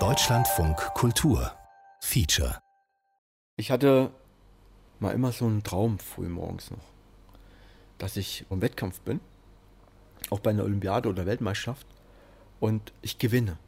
[0.00, 1.52] Deutschlandfunk Kultur
[2.00, 2.58] Feature
[3.54, 4.10] Ich hatte
[4.98, 6.82] mal immer so einen Traum früh morgens noch,
[7.98, 9.20] dass ich im Wettkampf bin,
[10.30, 11.86] auch bei einer Olympiade oder Weltmeisterschaft
[12.58, 13.58] und ich gewinne.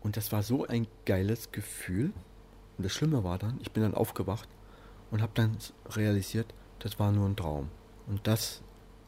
[0.00, 2.12] Und das war so ein geiles Gefühl.
[2.76, 4.48] Und das Schlimme war dann, ich bin dann aufgewacht
[5.12, 5.56] und habe dann
[5.90, 7.68] realisiert, das war nur ein Traum.
[8.08, 8.62] Und das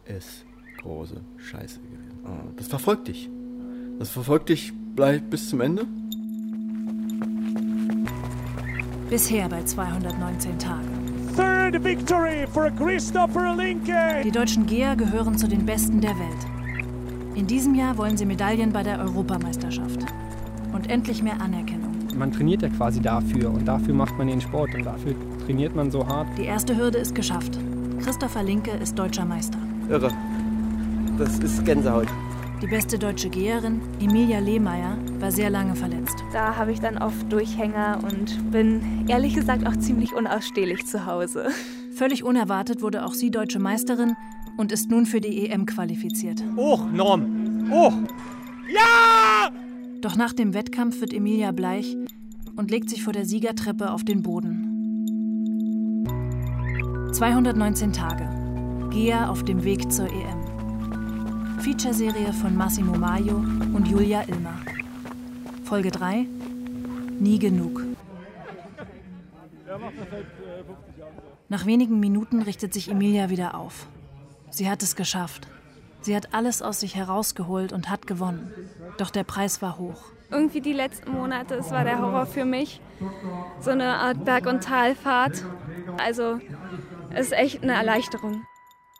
[0.04, 0.46] ist
[0.82, 2.24] große Scheiße gewesen.
[2.24, 3.28] Ah, das verfolgt dich.
[3.98, 4.72] Das verfolgt dich
[5.30, 5.86] bis zum Ende.
[9.08, 10.88] Bisher bei 219 Tagen.
[11.36, 14.22] Third victory for Christopher Linke.
[14.24, 17.36] Die deutschen Geher gehören zu den Besten der Welt.
[17.36, 20.00] In diesem Jahr wollen sie Medaillen bei der Europameisterschaft.
[20.72, 21.92] Und endlich mehr Anerkennung.
[22.16, 25.14] Man trainiert ja quasi dafür und dafür macht man den Sport und dafür
[25.44, 26.28] trainiert man so hart.
[26.38, 27.58] Die erste Hürde ist geschafft.
[28.02, 29.58] Christopher Linke ist deutscher Meister.
[29.88, 30.10] Irre.
[31.18, 32.08] Das ist Gänsehaut.
[32.64, 36.24] Die beste deutsche Geherin, Emilia Lehmeier, war sehr lange verletzt.
[36.32, 41.50] Da habe ich dann oft Durchhänger und bin ehrlich gesagt auch ziemlich unausstehlich zu Hause.
[41.94, 44.16] Völlig unerwartet wurde auch sie deutsche Meisterin
[44.56, 46.42] und ist nun für die EM qualifiziert.
[46.56, 47.68] Hoch, Norm!
[47.70, 47.92] Hoch!
[48.72, 49.50] Ja!
[50.00, 51.98] Doch nach dem Wettkampf wird Emilia bleich
[52.56, 54.70] und legt sich vor der Siegertreppe auf den Boden.
[57.12, 58.26] 219 Tage.
[58.88, 60.43] Gea auf dem Weg zur EM.
[61.64, 64.58] Featureserie von Massimo Maio und Julia Ilmer.
[65.64, 66.26] Folge 3
[67.18, 67.80] Nie genug.
[71.48, 73.86] Nach wenigen Minuten richtet sich Emilia wieder auf.
[74.50, 75.48] Sie hat es geschafft.
[76.02, 78.52] Sie hat alles aus sich herausgeholt und hat gewonnen.
[78.98, 80.02] Doch der Preis war hoch.
[80.30, 82.82] Irgendwie die letzten Monate, es war der Horror für mich.
[83.60, 85.42] So eine Art Berg- und Talfahrt.
[85.96, 86.40] Also,
[87.08, 88.42] es ist echt eine Erleichterung.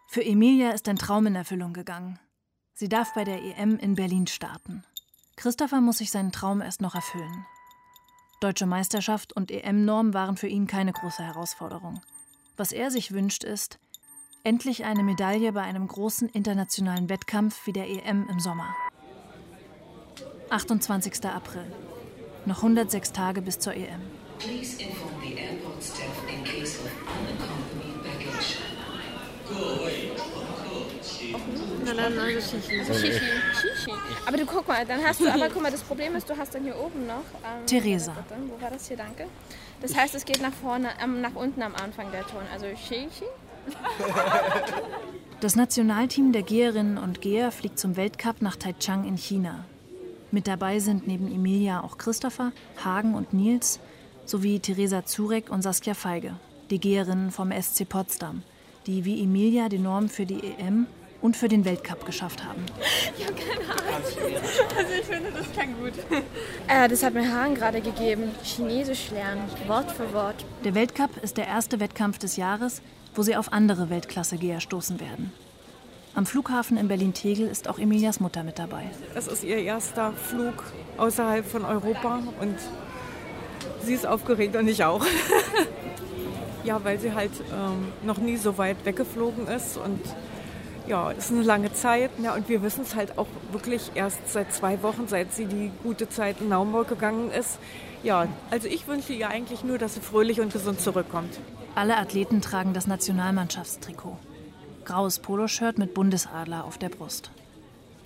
[0.07, 2.19] Für Emilia ist ein Traum in Erfüllung gegangen.
[2.77, 4.83] Sie darf bei der EM in Berlin starten.
[5.36, 7.47] Christopher muss sich seinen Traum erst noch erfüllen.
[8.41, 12.02] Deutsche Meisterschaft und EM-Norm waren für ihn keine große Herausforderung.
[12.56, 13.79] Was er sich wünscht, ist,
[14.42, 18.74] endlich eine Medaille bei einem großen internationalen Wettkampf wie der EM im Sommer.
[20.51, 21.24] 28.
[21.27, 21.64] April.
[22.45, 24.02] Noch 106 Tage bis zur EM.
[24.41, 28.58] Please inform the airport staff in case of unaccompanied baggage.
[29.48, 29.93] Go away.
[31.84, 32.83] Shishi.
[32.83, 33.92] Shishi.
[34.27, 36.55] Aber du guck mal, dann hast du, aber guck mal, das Problem ist, du hast
[36.55, 37.24] dann hier oben noch.
[37.45, 38.12] Ähm, Theresa.
[38.46, 38.96] Wo war das hier?
[38.96, 39.27] Danke.
[39.80, 42.42] Das heißt, es geht nach vorne, ähm, nach unten am Anfang der Ton.
[42.52, 43.27] Also Shishi.
[45.40, 49.67] Das Nationalteam der Geherinnen und Geher fliegt zum Weltcup nach Taichung in China.
[50.30, 52.52] Mit dabei sind neben Emilia auch Christopher,
[52.83, 53.78] Hagen und Nils
[54.24, 56.36] sowie Theresa Zurek und Saskia Feige,
[56.70, 58.42] die Geherinnen vom SC Potsdam,
[58.86, 60.86] die wie Emilia die Norm für die EM
[61.24, 62.67] und für den Weltcup geschafft haben.
[63.17, 64.05] Ich habe keine Ahnung.
[64.77, 65.95] Also ich finde, das klang gut.
[66.68, 68.30] Äh, das hat mir Hagen gerade gegeben.
[68.42, 70.45] Chinesisch lernen, Wort für Wort.
[70.64, 72.83] Der Weltcup ist der erste Wettkampf des Jahres,
[73.14, 75.33] wo sie auf andere Weltklasse-Geher stoßen werden.
[76.14, 78.91] Am Flughafen in Berlin-Tegel ist auch Emilias Mutter mit dabei.
[79.14, 80.62] Es ist ihr erster Flug
[80.98, 82.56] außerhalb von Europa und
[83.83, 85.06] sie ist aufgeregt und ich auch.
[86.64, 90.01] ja, weil sie halt ähm, noch nie so weit weggeflogen ist und
[90.86, 92.11] ja, das ist eine lange Zeit.
[92.22, 95.70] Ja, und wir wissen es halt auch wirklich erst seit zwei Wochen, seit sie die
[95.83, 97.58] gute Zeit in Naumburg gegangen ist.
[98.02, 101.39] Ja, also ich wünsche ihr eigentlich nur, dass sie fröhlich und gesund zurückkommt.
[101.74, 104.18] Alle Athleten tragen das Nationalmannschaftstrikot.
[104.84, 107.30] Graues Poloshirt mit Bundesadler auf der Brust.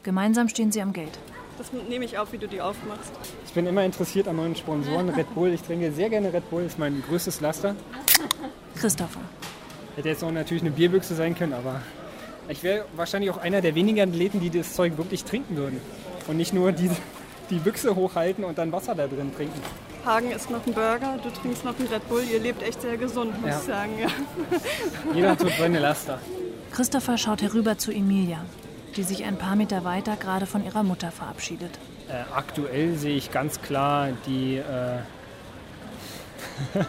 [0.04, 1.18] Gemeinsam stehen sie am Gate.
[1.58, 3.12] Das nehme ich auf, wie du die aufmachst.
[3.44, 5.08] Ich bin immer interessiert an neuen Sponsoren.
[5.16, 7.74] Red Bull, ich trinke sehr gerne Red Bull, ist mein größtes Laster.
[8.76, 9.20] Christopher.
[9.96, 11.82] Hätte jetzt auch natürlich eine Bierbüchse sein können, aber
[12.48, 15.80] ich wäre wahrscheinlich auch einer der wenigen Athleten, die das Zeug wirklich trinken würden.
[16.26, 16.90] Und nicht nur die,
[17.50, 19.60] die Büchse hochhalten und dann Wasser da drin trinken.
[20.04, 22.22] Hagen isst noch einen Burger, du trinkst noch einen Red Bull.
[22.30, 23.58] Ihr lebt echt sehr gesund, muss ja.
[23.58, 23.92] ich sagen.
[24.00, 24.08] Ja.
[25.14, 26.18] Jeder so seine Laster.
[26.72, 28.38] Christopher schaut herüber zu Emilia,
[28.96, 31.70] die sich ein paar Meter weiter gerade von ihrer Mutter verabschiedet.
[32.08, 34.56] Äh, aktuell sehe ich ganz klar die.
[34.56, 34.98] Äh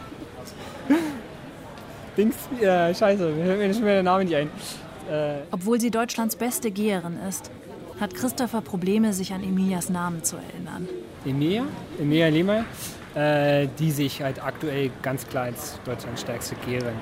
[2.18, 4.50] Dings, ja, scheiße, mir fällt mir nicht mehr der Name nicht ein.
[5.10, 7.52] Äh Obwohl sie Deutschlands beste Geherin ist,
[8.00, 10.88] hat Christopher Probleme, sich an Emilias Namen zu erinnern.
[11.26, 11.66] Emilia?
[12.00, 12.66] Emilia Lehmer,
[13.16, 16.96] äh, die sich halt aktuell ganz klar als Deutschlands stärkste Geherin.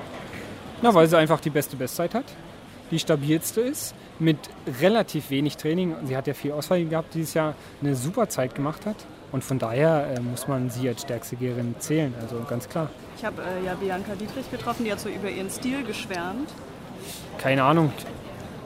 [0.82, 2.24] Na, weil sie einfach die beste Bestzeit hat,
[2.90, 4.38] die stabilste ist, mit
[4.80, 5.94] relativ wenig Training.
[6.04, 8.96] Sie hat ja viel Auswahl gehabt dieses Jahr, eine super Zeit gemacht hat.
[9.30, 12.88] Und von daher äh, muss man sie als stärkste Geherin zählen, also ganz klar.
[13.16, 16.48] Ich habe äh, ja Bianca Dietrich getroffen, die hat so über ihren Stil geschwärmt.
[17.38, 17.92] Keine Ahnung.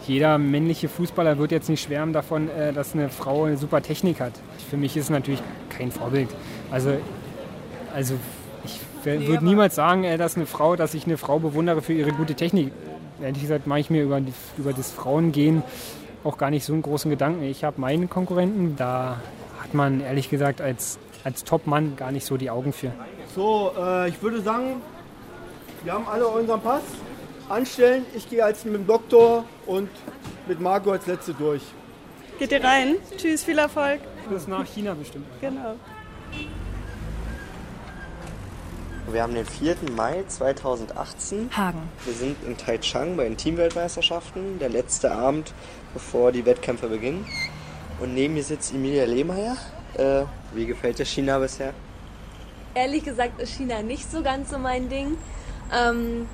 [0.07, 4.21] jeder männliche Fußballer wird jetzt nicht schwärmen davon, äh, dass eine Frau eine super Technik
[4.21, 4.33] hat.
[4.69, 6.29] Für mich ist es natürlich kein Vorbild.
[6.71, 6.95] Also,
[7.95, 8.15] also
[8.65, 12.13] ich würde niemals sagen, äh, dass eine Frau, dass ich eine Frau bewundere für ihre
[12.13, 12.73] gute Technik.
[13.21, 15.63] Ehrlich gesagt mache ich mir über, die, über das Frauengehen
[16.25, 17.43] auch gar nicht so einen großen Gedanken.
[17.45, 19.21] Ich habe meinen Konkurrenten, da
[19.63, 22.93] hat man ehrlich gesagt als, als Top-Mann gar nicht so die Augen für.
[23.35, 24.81] So, äh, ich würde sagen,
[25.85, 26.83] wir haben alle unseren Pass.
[27.53, 29.91] Anstellen, ich gehe als mit dem Doktor und
[30.49, 31.63] mit Marco als Letzte durch.
[32.39, 32.97] Geht ihr rein?
[33.19, 34.01] Tschüss, viel Erfolg.
[34.31, 35.27] Bis nach China bestimmt.
[35.41, 35.77] Genau.
[39.11, 39.77] Wir haben den 4.
[39.95, 41.51] Mai 2018.
[41.55, 41.83] Hagen.
[42.07, 45.53] Wir sind in Taichung bei den Teamweltmeisterschaften, der letzte Abend,
[45.93, 47.27] bevor die Wettkämpfe beginnen.
[48.01, 49.59] Und neben mir sitzt Emilia Lehmeier.
[49.95, 50.23] Äh,
[50.55, 51.75] wie gefällt dir China bisher?
[52.75, 55.19] Ehrlich gesagt ist China nicht so ganz so mein Ding.
[55.71, 56.27] Ähm,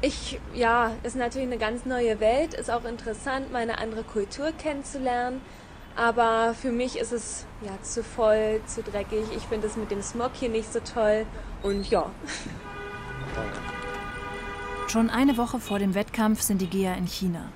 [0.00, 5.40] ich, ja, ist natürlich eine ganz neue Welt, ist auch interessant, meine andere Kultur kennenzulernen.
[5.96, 9.24] Aber für mich ist es ja zu voll, zu dreckig.
[9.36, 11.26] Ich finde es mit dem Smog hier nicht so toll.
[11.62, 12.08] Und ja.
[14.86, 17.50] Schon eine Woche vor dem Wettkampf sind die Geher in China,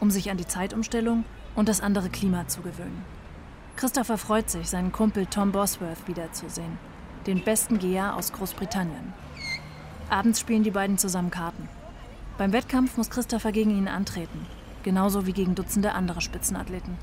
[0.00, 3.04] um sich an die Zeitumstellung und das andere Klima zu gewöhnen.
[3.76, 6.78] Christopher freut sich, seinen Kumpel Tom Bosworth wiederzusehen,
[7.26, 9.12] den besten Geher aus Großbritannien.
[10.08, 11.68] Abends spielen die beiden zusammen Karten.
[12.38, 14.46] Beim Wettkampf muss Christopher gegen ihn antreten,
[14.82, 16.96] genauso wie gegen Dutzende andere Spitzenathleten.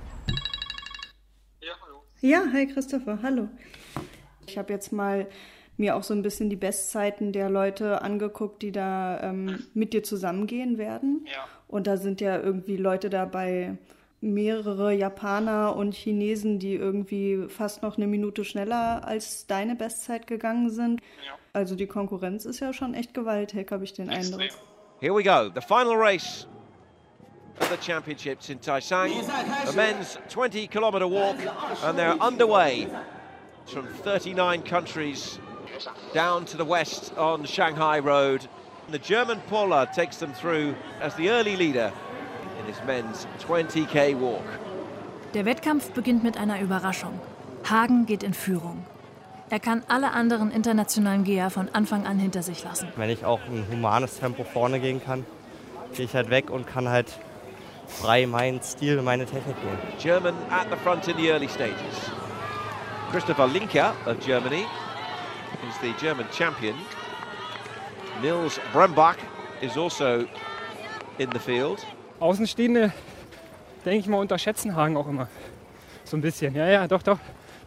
[2.21, 3.47] Ja, hi Christopher, hallo.
[4.45, 5.27] Ich habe jetzt mal
[5.77, 10.03] mir auch so ein bisschen die Bestzeiten der Leute angeguckt, die da ähm, mit dir
[10.03, 11.25] zusammengehen werden.
[11.25, 11.45] Ja.
[11.69, 13.77] Und da sind ja irgendwie Leute dabei,
[14.19, 20.69] mehrere Japaner und Chinesen, die irgendwie fast noch eine Minute schneller als deine Bestzeit gegangen
[20.71, 20.99] sind.
[21.25, 21.37] Ja.
[21.53, 24.41] Also die Konkurrenz ist ja schon echt gewaltig, habe ich den Eindruck.
[25.01, 26.45] Here we go, the final race
[27.61, 29.25] of the championships in Taishan.
[29.65, 31.37] The men's 20 kilometer walk,
[31.83, 32.89] and they're underway
[33.65, 35.39] from 39 countries
[36.13, 38.49] down to the west on Shanghai Road.
[38.89, 41.93] The German Polar takes them through as the early leader
[42.59, 44.43] in his men's 20k walk.
[45.33, 47.21] Der Wettkampf beginnt mit einer Überraschung.
[47.63, 48.83] Hagen geht in Führung.
[49.51, 52.87] Er kann alle anderen internationalen Geher von Anfang an hinter sich lassen.
[52.95, 55.25] Wenn ich auch ein humanes Tempo vorne gehen kann,
[55.95, 57.07] gehe ich halt weg und kann halt
[57.87, 59.77] frei meinen Stil, meine Technik gehen.
[59.99, 61.73] German at the front in the early stages.
[63.11, 64.65] Christopher Linker of Germany
[65.67, 66.75] is the German champion.
[68.21, 69.17] Nils Brembach
[69.61, 70.25] is also
[71.17, 71.83] in the field.
[72.19, 72.91] Außenstehende,
[73.83, 75.27] denke ich mal, unterschätzen Hagen auch immer.
[76.03, 76.53] So ein bisschen.
[76.53, 77.17] Ja, ja, doch, doch.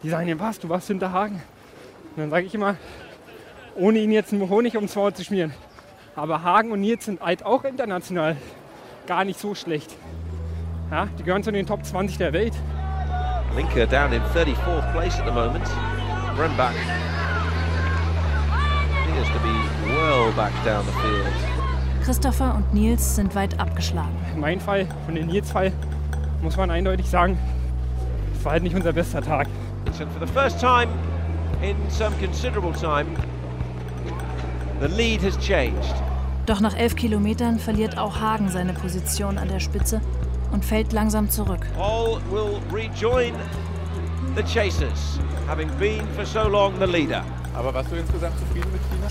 [0.01, 1.41] Die sagen was, du warst hinter Hagen.
[2.15, 2.75] Und dann sage ich immer,
[3.75, 5.51] ohne ihn jetzt einen Honig ums Maul zu schmieren.
[6.15, 8.37] Aber Hagen und Nils sind halt auch international
[9.07, 9.95] gar nicht so schlecht.
[10.91, 12.53] Ja, die gehören zu den Top 20 der Welt.
[13.55, 15.65] Linker down in 34th place at the moment.
[16.35, 16.71] Brembach
[19.01, 19.53] appears to be
[19.87, 21.33] well back down the field.
[22.03, 24.15] Christopher und Nils sind weit abgeschlagen.
[24.37, 25.71] Mein Fall und den Nils Fall
[26.43, 27.39] muss man eindeutig sagen,
[28.37, 29.47] es war halt nicht unser bester Tag.
[29.97, 30.89] For the first time
[31.61, 33.07] in some considerable time,
[34.79, 35.93] the lead has changed.
[36.45, 40.01] Doch nach elf Kilometern verliert auch Hagen seine Position an der Spitze
[40.51, 41.65] und fällt langsam zurück.
[41.79, 43.33] All will rejoin
[44.35, 47.23] the chasers, having been for so long the leader.
[47.53, 49.07] Aber warst du insgesamt zufrieden mit China?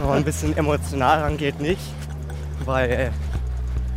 [0.00, 1.80] Noch ein bisschen emotional rangeht nicht,
[2.64, 3.12] weil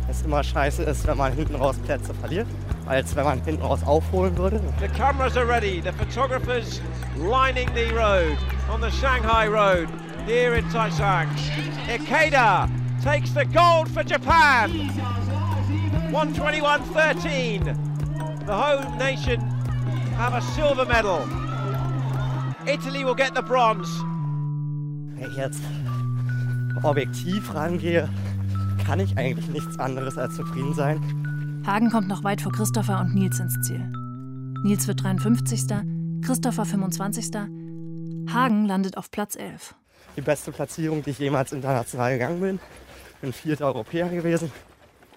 [0.08, 2.46] es immer scheiße ist, wenn man hinten raus Plätze verliert,
[2.86, 4.60] als wenn man hinten raus aufholen würde.
[4.80, 6.80] The cameras are ready, the photographers
[7.16, 8.36] lining the road
[8.70, 9.88] on the Shanghai Road
[10.26, 11.28] here in Taishan.
[11.86, 12.68] Ikeda
[13.02, 14.70] takes the gold for Japan.
[16.10, 17.76] 121.13.
[18.46, 19.40] The home nation
[20.16, 21.26] have a silver medal.
[22.66, 23.88] Italy will get the bronze.
[25.14, 25.62] Wenn ich jetzt
[26.82, 28.08] objektiv rangehe,
[28.84, 31.00] kann ich eigentlich nichts anderes als zufrieden sein.
[31.66, 33.90] Hagen kommt noch weit vor Christopher und Nils ins Ziel.
[34.62, 35.64] Nils wird 53.
[36.24, 37.34] Christopher 25.
[38.32, 39.74] Hagen landet auf Platz 11.
[40.16, 42.60] Die beste Platzierung, die ich jemals international gegangen bin.
[43.20, 44.52] Bin vierter Europäer gewesen.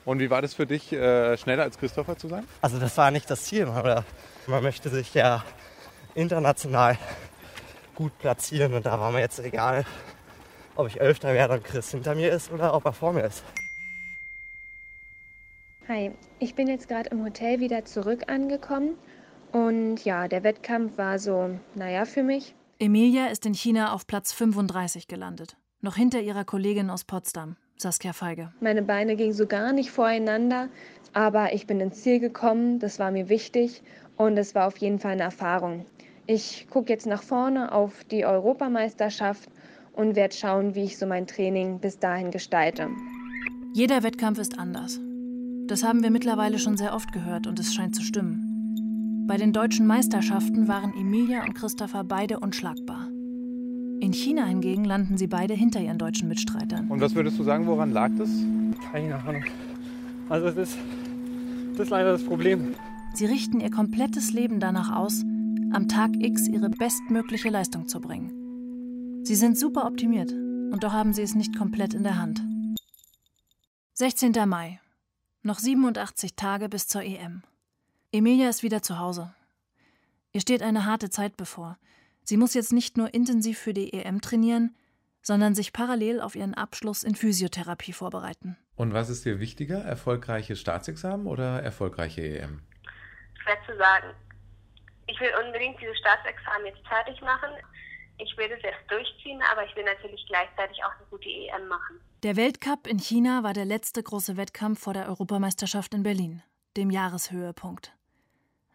[0.06, 2.44] Und wie war das für dich, äh, schneller als Christopher zu sein?
[2.62, 3.68] Also das war nicht das Ziel.
[3.68, 4.04] Oder
[4.48, 5.44] man möchte sich ja
[6.16, 6.98] international
[7.94, 8.74] gut platzieren.
[8.74, 9.86] Und da war mir jetzt egal,
[10.76, 13.44] ob ich Elfter werde und Chris hinter mir ist oder ob er vor mir ist.
[15.90, 18.92] Hi, ich bin jetzt gerade im Hotel wieder zurück angekommen.
[19.52, 22.54] Und ja, der Wettkampf war so, naja, für mich.
[22.78, 28.14] Emilia ist in China auf Platz 35 gelandet, noch hinter ihrer Kollegin aus Potsdam, Saskia
[28.14, 28.54] Feige.
[28.60, 30.70] Meine Beine gingen so gar nicht voreinander,
[31.14, 33.82] aber ich bin ins Ziel gekommen, das war mir wichtig
[34.16, 35.88] und es war auf jeden Fall eine Erfahrung.
[36.28, 39.50] Ich gucke jetzt nach vorne auf die Europameisterschaft
[39.94, 42.90] und werde schauen, wie ich so mein Training bis dahin gestalte.
[43.74, 45.00] Jeder Wettkampf ist anders.
[45.70, 49.26] Das haben wir mittlerweile schon sehr oft gehört und es scheint zu stimmen.
[49.28, 53.08] Bei den deutschen Meisterschaften waren Emilia und Christopher beide unschlagbar.
[54.00, 56.88] In China hingegen landen sie beide hinter ihren deutschen Mitstreitern.
[56.88, 58.32] Und was würdest du sagen, woran lag das?
[58.92, 59.44] Keine Ahnung.
[60.28, 60.78] Also das ist,
[61.74, 62.74] das ist leider das Problem.
[63.14, 65.22] Sie richten ihr komplettes Leben danach aus,
[65.72, 69.22] am Tag X ihre bestmögliche Leistung zu bringen.
[69.24, 72.42] Sie sind super optimiert und doch haben sie es nicht komplett in der Hand.
[73.94, 74.34] 16.
[74.48, 74.80] Mai.
[75.42, 77.44] Noch 87 Tage bis zur EM.
[78.12, 79.34] Emilia ist wieder zu Hause.
[80.34, 81.78] Ihr steht eine harte Zeit bevor.
[82.24, 84.76] Sie muss jetzt nicht nur intensiv für die EM trainieren,
[85.22, 88.58] sondern sich parallel auf ihren Abschluss in Physiotherapie vorbereiten.
[88.76, 92.62] Und was ist dir wichtiger, erfolgreiche Staatsexamen oder erfolgreiche EM?
[93.42, 94.14] Schwer zu sagen.
[95.08, 97.50] Ich will unbedingt dieses Staatsexamen jetzt fertig machen.
[98.18, 102.02] Ich will es jetzt durchziehen, aber ich will natürlich gleichzeitig auch eine gute EM machen.
[102.24, 106.42] Der Weltcup in China war der letzte große Wettkampf vor der Europameisterschaft in Berlin,
[106.76, 107.94] dem Jahreshöhepunkt.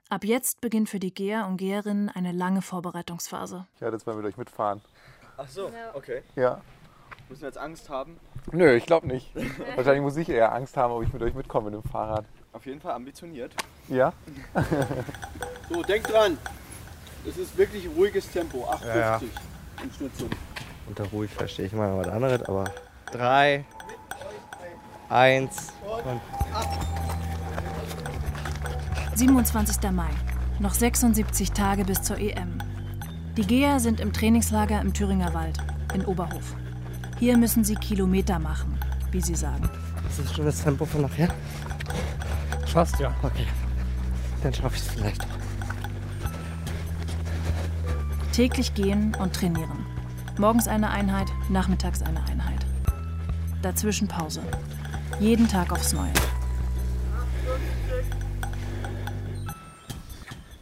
[0.09, 3.67] Ab jetzt beginnt für die Geher und Geherinnen eine lange Vorbereitungsphase.
[3.75, 4.81] Ich werde jetzt mal mit euch mitfahren.
[5.37, 6.23] Ach so, okay.
[6.37, 6.63] Ja.
[7.29, 8.19] Müssen wir jetzt Angst haben?
[8.51, 9.31] Nö, ich glaube nicht.
[9.77, 12.25] Wahrscheinlich muss ich eher Angst haben, ob ich mit euch mitkomme mit dem Fahrrad.
[12.55, 13.55] Auf jeden Fall ambitioniert.
[13.89, 14.13] Ja?
[15.69, 16.37] So, denkt dran.
[17.27, 18.65] Es ist wirklich ruhiges Tempo.
[18.71, 19.21] 8,50 Ja, ja.
[19.83, 20.29] im Schnitt so.
[20.87, 22.65] Unter ruhig verstehe ich mal was anderes, aber
[23.15, 23.65] drei,
[25.09, 25.73] eins
[26.05, 26.21] und
[29.15, 29.91] 27.
[29.93, 30.11] Mai.
[30.59, 32.59] Noch 76 Tage bis zur EM.
[33.37, 35.59] Die Geher sind im Trainingslager im Thüringer Wald,
[35.95, 36.55] in Oberhof.
[37.19, 38.79] Hier müssen sie Kilometer machen,
[39.13, 39.69] wie sie sagen.
[40.05, 41.29] das ist schon das Tempo von nachher.
[42.67, 43.15] Fast, ja.
[43.23, 43.47] Okay,
[44.43, 45.27] dann schaffe ich es vielleicht.
[48.33, 49.87] Täglich gehen und trainieren.
[50.39, 52.54] Morgens eine Einheit, nachmittags eine Einheit.
[53.65, 54.43] Dazwischen Pause.
[55.21, 56.13] Jeden Tag aufs Neue.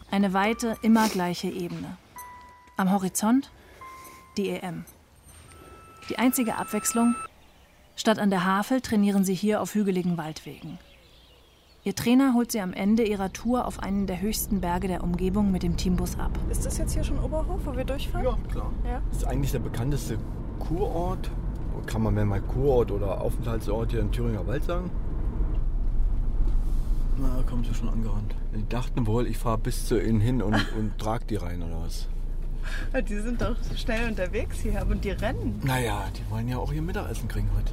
[0.09, 1.97] Eine weite, immer gleiche Ebene.
[2.77, 3.51] Am Horizont
[4.37, 4.85] die EM.
[6.11, 7.17] Die einzige Abwechslung?
[7.97, 10.79] Statt an der Havel trainieren sie hier auf hügeligen Waldwegen.
[11.83, 15.51] Ihr Trainer holt sie am Ende ihrer Tour auf einen der höchsten Berge der Umgebung
[15.51, 16.39] mit dem Teambus ab.
[16.53, 18.25] Ist das jetzt hier schon Oberhof, wo wir durchfahren?
[18.25, 18.73] Ja, klar.
[18.85, 19.03] Ja?
[19.09, 20.19] Das ist eigentlich der bekannteste
[20.61, 21.29] Kurort.
[21.87, 24.91] Kann man, wenn mal Kurort oder Aufenthaltsort hier im Thüringer Wald sagen?
[27.19, 28.35] Na, da kommen sie schon angerannt.
[28.55, 31.83] Die dachten wohl, ich fahre bis zu ihnen hin und, und trag die rein oder
[31.83, 32.09] was.
[33.09, 35.61] Die sind doch so schnell unterwegs hier und die rennen.
[35.65, 37.73] Naja, die wollen ja auch ihr Mittagessen kriegen heute.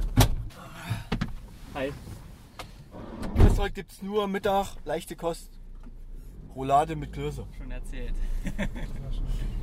[1.74, 1.92] Hi.
[3.36, 5.48] Das Zeug gibt's nur Mittag, leichte Kost.
[6.54, 7.46] Roulade mit Klöße.
[7.56, 8.14] Schon erzählt.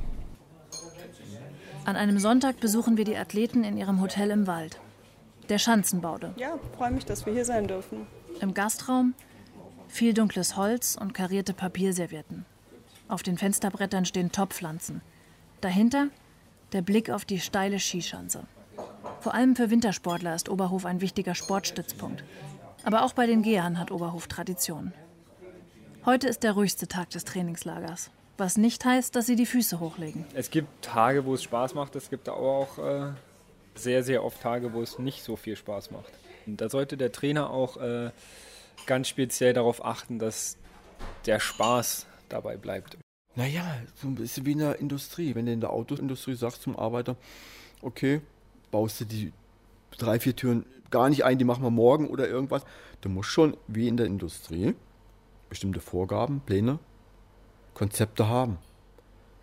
[1.88, 4.78] An einem Sonntag besuchen wir die Athleten in ihrem Hotel im Wald.
[5.48, 6.34] Der Schanzenbaude.
[6.36, 8.06] Ja, freue mich, dass wir hier sein dürfen.
[8.42, 9.14] Im Gastraum
[9.88, 12.44] viel dunkles Holz und karierte Papierservietten.
[13.08, 15.00] Auf den Fensterbrettern stehen Topfpflanzen.
[15.62, 16.08] Dahinter
[16.74, 18.42] der Blick auf die steile Skischanze.
[19.20, 22.22] Vor allem für Wintersportler ist Oberhof ein wichtiger Sportstützpunkt.
[22.84, 24.92] Aber auch bei den Gehern hat Oberhof Tradition.
[26.04, 28.10] Heute ist der ruhigste Tag des Trainingslagers.
[28.38, 30.24] Was nicht heißt, dass sie die Füße hochlegen.
[30.32, 31.96] Es gibt Tage, wo es Spaß macht.
[31.96, 33.10] Es gibt aber auch äh,
[33.74, 36.12] sehr, sehr oft Tage, wo es nicht so viel Spaß macht.
[36.46, 38.12] Und da sollte der Trainer auch äh,
[38.86, 40.56] ganz speziell darauf achten, dass
[41.26, 42.96] der Spaß dabei bleibt.
[43.34, 43.64] Naja,
[43.96, 45.34] so ein bisschen wie in der Industrie.
[45.34, 47.16] Wenn du in der Autoindustrie sagst zum Arbeiter,
[47.82, 48.20] okay,
[48.70, 49.32] baust du die
[49.98, 52.64] drei, vier Türen gar nicht ein, die machen wir morgen oder irgendwas.
[53.00, 54.76] Du musst schon, wie in der Industrie,
[55.48, 56.78] bestimmte Vorgaben, Pläne,
[57.78, 58.58] Konzepte haben,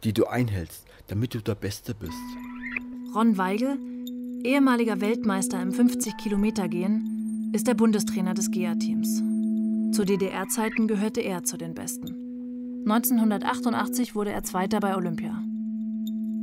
[0.04, 2.12] die du einhältst, damit du der Beste bist.
[3.16, 3.78] Ron Weigel,
[4.44, 9.24] ehemaliger Weltmeister im 50-Kilometer-Gehen, ist der Bundestrainer des GEA-Teams.
[9.96, 12.84] Zu DDR-Zeiten gehörte er zu den Besten.
[12.86, 15.42] 1988 wurde er Zweiter bei Olympia.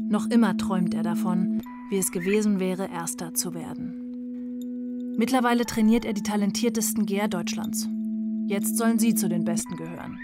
[0.09, 5.15] Noch immer träumt er davon, wie es gewesen wäre, Erster zu werden.
[5.19, 7.87] Mittlerweile trainiert er die talentiertesten Geher Deutschlands.
[8.47, 10.19] Jetzt sollen sie zu den Besten gehören.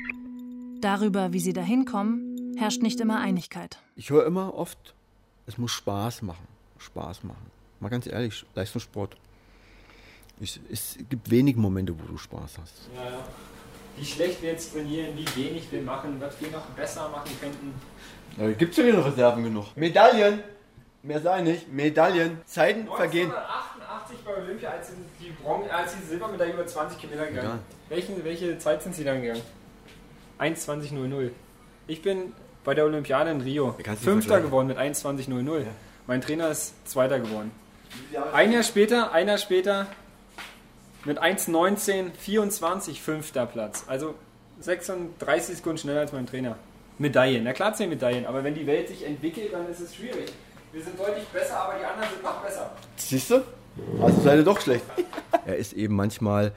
[0.81, 3.79] Darüber, wie sie dahin kommen, herrscht nicht immer Einigkeit.
[3.97, 4.95] Ich höre immer oft,
[5.47, 6.47] es muss Spaß machen.
[6.79, 7.51] Spaß machen.
[7.81, 9.17] Mal ganz ehrlich, Leistungssport.
[10.41, 12.89] Ich, es gibt wenige Momente, wo du Spaß hast.
[12.95, 13.25] Ja, ja.
[13.97, 17.75] Wie schlecht wir jetzt trainieren, wie wenig wir machen, was wir noch besser machen könnten.
[18.37, 19.77] Ja, gibt ja wieder Reserven genug.
[19.77, 20.41] Medaillen!
[21.03, 21.73] Mehr sei nicht.
[21.73, 22.39] Medaillen.
[22.45, 23.33] Zeiten vergehen.
[23.33, 27.49] 1988 bei Olympia, als Sie die, Bron als Sie die Silbermedaille über 20 Kilometer gegangen.
[27.49, 27.59] Egal.
[27.89, 29.43] Welchen, welche Zeit sind Sie dann gegangen?
[30.39, 31.31] 1,20,00.
[31.87, 32.33] Ich bin
[32.65, 35.65] bei der Olympiade in Rio Fünfter geworden mit 1,20,00.
[36.07, 37.51] Mein Trainer ist Zweiter geworden.
[38.33, 39.87] Ein Jahr später, ein Jahr später
[41.05, 43.85] mit 1,19, 24, fünfter Platz.
[43.87, 44.15] Also
[44.61, 46.57] 36 Sekunden schneller als mein Trainer.
[46.99, 50.33] Medaillen, na klar zählen Medaillen, aber wenn die Welt sich entwickelt, dann ist es schwierig.
[50.73, 52.71] Wir sind deutlich besser, aber die anderen sind noch besser.
[52.97, 53.43] Siehst du?
[54.03, 54.85] Also seid ihr doch schlecht.
[55.47, 56.53] er ist eben manchmal,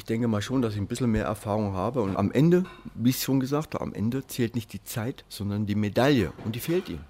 [0.00, 2.00] ich denke mal schon, dass ich ein bisschen mehr Erfahrung habe.
[2.00, 2.64] Und am Ende,
[2.94, 6.32] wie ich schon gesagt habe, am Ende zählt nicht die Zeit, sondern die Medaille.
[6.46, 7.00] Und die fehlt ihm.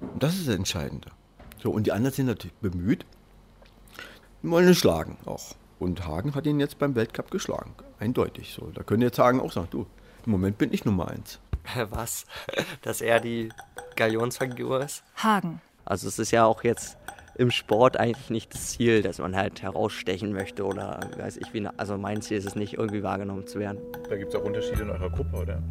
[0.00, 1.10] Und das ist das Entscheidende.
[1.62, 3.06] So, und die anderen sind natürlich bemüht,
[4.42, 5.54] die wollen ihn schlagen auch.
[5.78, 7.72] Und Hagen hat ihn jetzt beim Weltcup geschlagen.
[8.00, 8.72] Eindeutig so.
[8.74, 9.86] Da können jetzt Hagen auch sagen, du,
[10.26, 11.38] im Moment bin ich Nummer eins.
[11.88, 12.26] Was?
[12.82, 13.50] Dass er die
[13.94, 15.04] Galionsfigur ist?
[15.22, 15.60] Hagen.
[15.84, 16.96] Also es ist ja auch jetzt
[17.36, 21.66] im Sport eigentlich nicht das Ziel, dass man halt herausstechen möchte oder weiß ich wie.
[21.76, 23.78] Also mein Ziel ist es nicht, irgendwie wahrgenommen zu werden.
[24.08, 25.62] Da gibt es auch Unterschiede in eurer Gruppe, oder?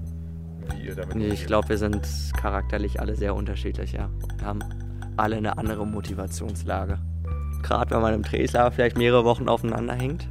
[0.71, 2.05] Wie ihr damit Nee, ich glaube, wir sind
[2.37, 4.09] charakterlich alle sehr unterschiedlich, ja.
[4.37, 4.59] Wir haben
[5.17, 6.99] alle eine andere Motivationslage.
[7.61, 10.27] Gerade wenn man im Trainingslager vielleicht mehrere Wochen aufeinander hängt,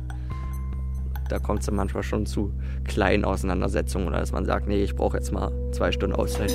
[1.28, 2.52] da kommt es dann manchmal schon zu
[2.84, 6.54] kleinen Auseinandersetzungen oder dass man sagt, nee, ich brauche jetzt mal zwei Stunden Auszeit.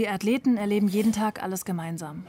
[0.00, 2.24] Die Athleten erleben jeden Tag alles gemeinsam.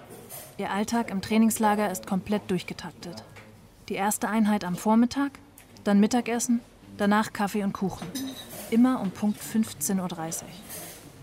[0.58, 3.24] Ihr Alltag im Trainingslager ist komplett durchgetaktet.
[3.88, 5.32] Die erste Einheit am Vormittag,
[5.86, 6.60] dann Mittagessen,
[6.98, 8.06] danach Kaffee und Kuchen.
[8.72, 10.48] Immer um Punkt 15.30 Uhr.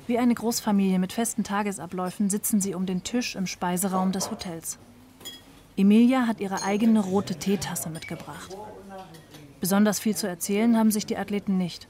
[0.07, 4.79] Wie eine Großfamilie mit festen Tagesabläufen sitzen sie um den Tisch im Speiseraum des Hotels.
[5.77, 8.57] Emilia hat ihre eigene rote Teetasse mitgebracht.
[9.61, 11.89] Besonders viel zu erzählen haben sich die Athleten nicht.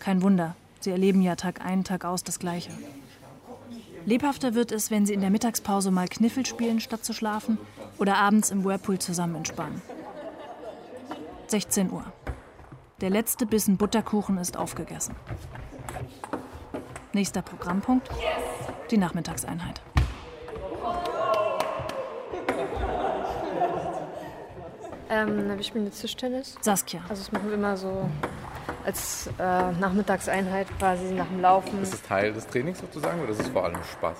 [0.00, 2.72] Kein Wunder, sie erleben ja Tag ein, Tag aus das Gleiche.
[4.10, 7.58] Lebhafter wird es, wenn sie in der Mittagspause mal Kniffel spielen, statt zu schlafen,
[7.96, 9.80] oder abends im Whirlpool zusammen entspannen.
[11.46, 12.02] 16 Uhr.
[13.00, 15.14] Der letzte Bissen Butterkuchen ist aufgegessen.
[17.12, 18.10] Nächster Programmpunkt:
[18.90, 19.80] die Nachmittagseinheit.
[25.08, 26.56] Ähm, wir spielen jetzt Tischtennis.
[26.60, 27.02] Saskia.
[27.08, 28.08] Also das machen wir immer so
[28.84, 31.82] als äh, Nachmittagseinheit quasi nach dem Laufen.
[31.82, 34.18] Ist es Teil des Trainings sozusagen oder ist es vor allem Spaß?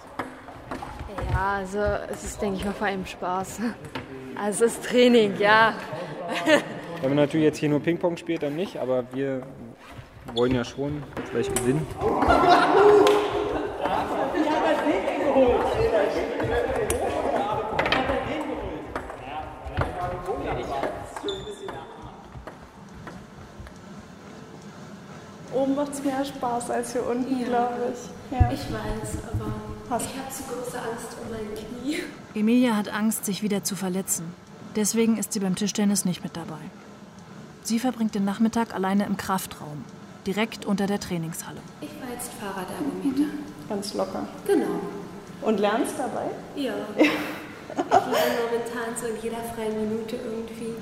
[1.32, 1.78] Ja, also
[2.12, 3.60] es ist, denke ich mal, vor allem Spaß.
[4.42, 5.74] Also es ist Training, ja.
[7.00, 9.42] Wenn man natürlich jetzt hier nur Ping-Pong spielt, dann nicht, aber wir
[10.34, 11.86] wollen ja schon vielleicht gewinnen.
[25.52, 27.46] Oben macht es mehr Spaß als hier unten, Ja.
[27.46, 28.38] glaube ich.
[28.38, 28.50] Ja.
[28.52, 31.98] Ich weiß, aber ich habe zu große Angst um mein Knie.
[32.34, 34.24] Emilia hat Angst, sich wieder zu verletzen.
[34.76, 36.60] Deswegen ist sie beim Tischtennis nicht mit dabei.
[37.64, 39.84] Sie verbringt den Nachmittag alleine im Kraftraum,
[40.26, 41.60] direkt unter der Trainingshalle.
[41.80, 43.32] Ich war jetzt Fahrradergometer.
[43.68, 44.26] Ganz locker.
[44.46, 44.80] Genau.
[45.42, 46.26] Und lernst dabei?
[46.54, 46.74] Ja.
[46.96, 47.08] Ich
[47.78, 50.74] lerne momentan so in jeder freien Minute irgendwie,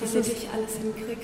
[0.00, 1.20] Das damit ist- ich alles hinkriege.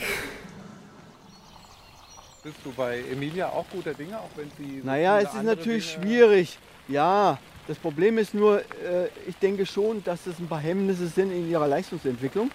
[2.43, 4.81] Bist du bei Emilia auch guter Dinge, auch wenn sie.
[4.83, 6.59] Naja, es ist natürlich Dinge- schwierig.
[6.89, 11.31] Ja, das Problem ist nur, äh, ich denke schon, dass das ein paar Hemmnisse sind
[11.33, 12.51] in ihrer Leistungsentwicklung,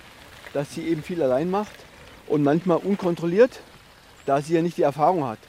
[0.53, 1.75] dass sie eben viel allein macht
[2.27, 3.61] und manchmal unkontrolliert,
[4.25, 5.39] da sie ja nicht die Erfahrung hat.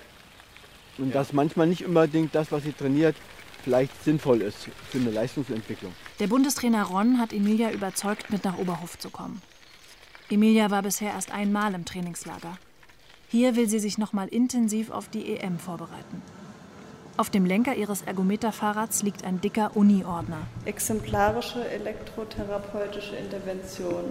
[0.98, 3.16] Und dass manchmal nicht unbedingt das, was sie trainiert,
[3.64, 5.92] vielleicht sinnvoll ist für eine Leistungsentwicklung.
[6.20, 9.40] Der Bundestrainer Ron hat Emilia überzeugt, mit nach Oberhof zu kommen.
[10.30, 12.58] Emilia war bisher erst einmal im Trainingslager.
[13.36, 16.22] Hier will sie sich nochmal intensiv auf die EM vorbereiten.
[17.18, 20.38] Auf dem Lenker ihres Ergometerfahrrads liegt ein dicker Uni-Ordner.
[20.64, 24.04] Exemplarische elektrotherapeutische Intervention.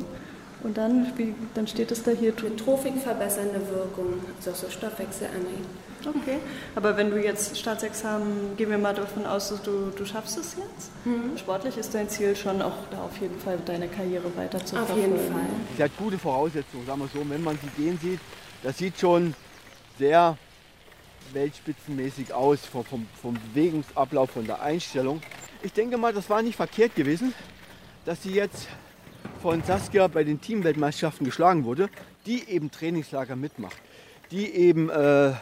[0.61, 2.55] Und dann, wie, dann steht es da hier drin.
[2.55, 5.65] Trophikverbessernde Wirkung, also so Stoffwechselanregen.
[6.05, 6.37] Okay.
[6.75, 10.55] Aber wenn du jetzt Staatsexamen, gehen wir mal davon aus, dass du, du schaffst es
[10.55, 10.91] jetzt.
[11.03, 11.35] Mhm.
[11.35, 14.85] Sportlich ist dein Ziel schon auch da auf jeden Fall deine Karriere weiter zu Auf
[14.85, 15.15] verfolgen.
[15.15, 15.49] jeden Fall.
[15.77, 17.27] Sie hat gute Voraussetzungen, sagen wir so.
[17.27, 18.19] Wenn man sie gehen sieht,
[18.65, 19.35] das sieht schon
[19.99, 20.39] sehr
[21.33, 25.21] weltspitzenmäßig aus vom, vom, vom Bewegungsablauf, von der Einstellung.
[25.61, 27.35] Ich denke mal, das war nicht verkehrt gewesen,
[28.05, 28.67] dass sie jetzt
[29.43, 31.89] von Saskia bei den Teamweltmeisterschaften geschlagen wurde,
[32.25, 33.77] die eben Trainingslager mitmacht,
[34.31, 35.33] die eben äh,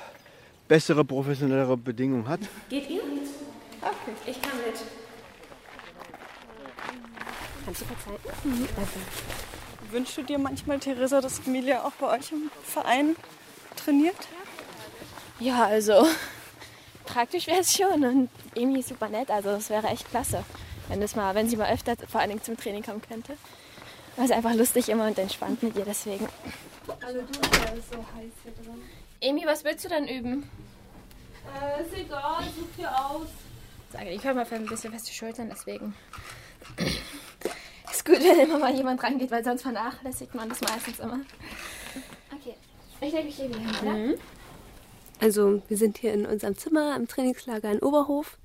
[0.67, 2.41] bessere, professionellere Bedingungen hat.
[2.67, 3.03] Geht ihr?
[3.81, 4.31] Okay.
[4.31, 4.75] Ich kann mit.
[7.63, 8.59] Kannst du verzeiten?
[8.59, 8.67] Mhm.
[9.93, 13.15] Wünschst du dir manchmal, Theresa, dass Emilia auch bei euch im Verein
[13.75, 14.15] trainiert?
[15.39, 16.07] Ja, also
[17.05, 18.03] praktisch wäre es schon.
[18.03, 20.43] Und Emi ist super nett, also das wäre echt klasse.
[20.87, 23.37] wenn, das mal, wenn sie mal öfter vor allen Dingen zum Training kommen könnte.
[24.15, 26.27] War es einfach lustig immer und entspannt mit ihr deswegen.
[27.05, 27.39] Also du
[27.77, 28.81] ist so heiß hier drin.
[29.21, 30.49] Emi, was willst du denn üben?
[31.61, 33.27] Äh, ist egal, such dir aus.
[34.09, 35.93] Ich höre mal für ein bisschen feste Schultern, deswegen.
[38.03, 41.21] Ist gut, wenn immer mal jemand rangeht, weil sonst vernachlässigt man das meistens immer.
[42.33, 42.55] Okay,
[42.99, 43.93] ich lege mich hier wieder hin, oder?
[43.93, 44.13] Mhm.
[45.21, 48.37] Also wir sind hier in unserem Zimmer im Trainingslager in Oberhof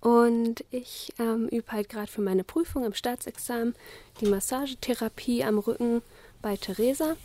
[0.00, 3.74] und ich ähm, übe halt gerade für meine Prüfung im Staatsexamen
[4.20, 6.02] die Massagetherapie am Rücken
[6.40, 7.16] bei Theresa.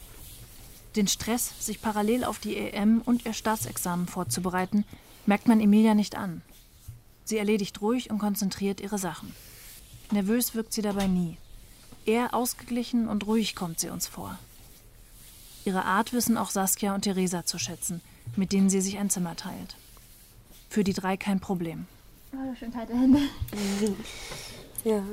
[0.96, 4.84] Den Stress, sich parallel auf die EM und ihr Staatsexamen vorzubereiten,
[5.28, 6.42] merkt man Emilia nicht an.
[7.24, 9.36] Sie erledigt ruhig und konzentriert ihre Sachen.
[10.10, 11.38] Nervös wirkt sie dabei nie.
[12.08, 14.40] Eher ausgeglichen und ruhig kommt sie uns vor.
[15.66, 18.00] Ihre Art wissen auch Saskia und Theresa zu schätzen,
[18.38, 19.76] mit denen sie sich ein Zimmer teilt.
[20.70, 21.86] Für die drei kein Problem.
[22.32, 23.20] Oh, schön kalte Hände.
[24.86, 25.04] Ja,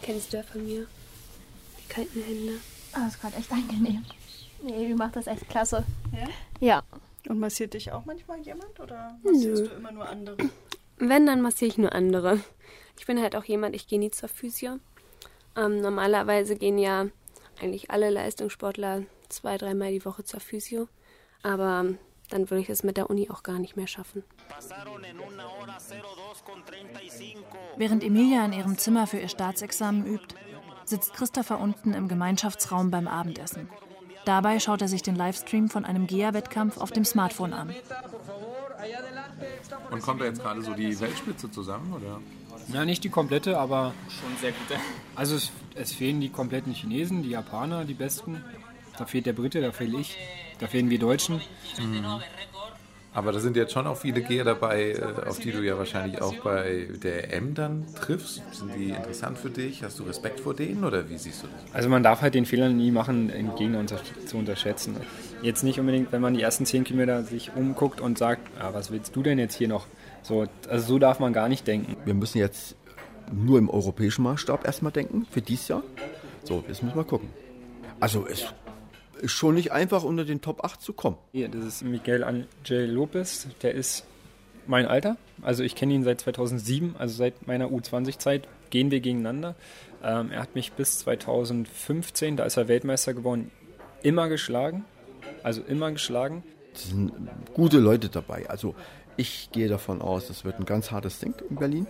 [0.00, 0.86] kennst du ja von mir.
[1.78, 2.52] Die kalten Hände.
[2.94, 4.06] Oh, das ist gerade echt angenehm.
[4.62, 5.84] Nee, du machst das echt klasse.
[6.12, 6.28] Ja?
[6.60, 6.82] Ja.
[7.28, 9.32] Und massiert dich auch manchmal jemand oder Nö.
[9.32, 10.38] massierst du immer nur andere?
[10.96, 12.40] Wenn, dann massiere ich nur andere.
[12.98, 14.78] Ich bin halt auch jemand, ich gehe nie zur Physio.
[15.56, 17.06] Ähm, normalerweise gehen ja
[17.60, 20.88] eigentlich alle Leistungssportler zwei, dreimal die Woche zur Physio.
[21.42, 21.98] Aber ähm,
[22.30, 24.22] dann würde ich es mit der Uni auch gar nicht mehr schaffen.
[27.76, 30.34] Während Emilia in ihrem Zimmer für ihr Staatsexamen übt,
[30.84, 33.68] sitzt Christopher unten im Gemeinschaftsraum beim Abendessen.
[34.24, 37.74] Dabei schaut er sich den Livestream von einem GEA-Wettkampf auf dem Smartphone an.
[39.90, 42.20] Und kommt da jetzt gerade so die Weltspitze zusammen, oder?
[42.72, 44.74] Ja, nicht die komplette, aber schon sehr gute.
[45.16, 48.42] Also es, es fehlen die kompletten Chinesen, die Japaner, die besten.
[48.96, 50.16] Da fehlt der Brite, da fehle ich,
[50.58, 51.42] da fehlen wir Deutschen.
[51.78, 52.22] Mhm.
[53.12, 56.22] Aber da sind jetzt schon auch viele Geher dabei, äh, auf die du ja wahrscheinlich
[56.22, 58.40] auch bei der EM dann triffst.
[58.52, 59.82] Sind die interessant für dich?
[59.82, 61.74] Hast du Respekt vor denen oder wie siehst du das?
[61.74, 64.96] Also man darf halt den Fehler nie machen, den Gegner unter zu unterschätzen.
[65.42, 68.92] Jetzt nicht unbedingt, wenn man die ersten 10 Kilometer sich umguckt und sagt, ah, was
[68.92, 69.86] willst du denn jetzt hier noch?
[70.22, 71.96] So, also so darf man gar nicht denken.
[72.04, 72.76] Wir müssen jetzt
[73.32, 75.82] nur im europäischen Maßstab erstmal denken, für dieses Jahr.
[76.44, 77.28] So, jetzt müssen wir gucken.
[78.00, 78.46] Also es
[79.20, 81.18] ist schon nicht einfach, unter den Top 8 zu kommen.
[81.32, 84.04] Hier, das ist Miguel Angel Lopez, der ist
[84.66, 85.16] mein Alter.
[85.42, 89.54] Also ich kenne ihn seit 2007, also seit meiner U20-Zeit gehen wir gegeneinander.
[90.02, 93.50] Ähm, er hat mich bis 2015, da ist er Weltmeister geworden,
[94.02, 94.84] immer geschlagen.
[95.42, 96.42] Also immer geschlagen.
[96.74, 97.12] Es sind
[97.54, 98.48] gute Leute dabei.
[98.48, 98.74] Also
[99.20, 101.86] ich gehe davon aus, das wird ein ganz hartes Ding in Berlin.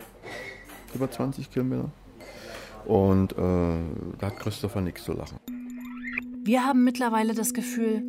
[0.94, 1.92] Über 20 Kilometer.
[2.86, 3.36] Und äh,
[4.18, 5.38] da hat Christopher nichts zu lachen.
[6.42, 8.02] Wir haben mittlerweile das Gefühl,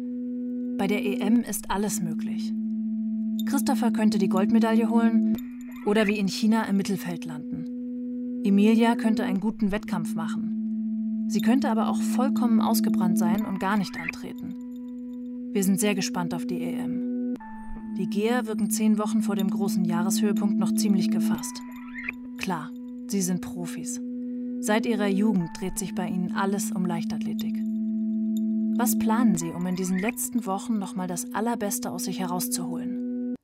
[0.80, 2.52] bei der EM ist alles möglich.
[3.46, 5.38] Christopher könnte die Goldmedaille holen
[5.86, 8.42] oder wie in China im Mittelfeld landen.
[8.44, 11.28] Emilia könnte einen guten Wettkampf machen.
[11.28, 14.56] Sie könnte aber auch vollkommen ausgebrannt sein und gar nicht antreten.
[15.54, 17.11] Wir sind sehr gespannt auf die EM.
[18.02, 21.62] Die Geher wirken zehn Wochen vor dem großen Jahreshöhepunkt noch ziemlich gefasst.
[22.40, 22.72] Klar,
[23.06, 24.02] sie sind Profis.
[24.60, 27.54] Seit ihrer Jugend dreht sich bei ihnen alles um Leichtathletik.
[28.76, 33.36] Was planen Sie, um in diesen letzten Wochen nochmal das Allerbeste aus sich herauszuholen?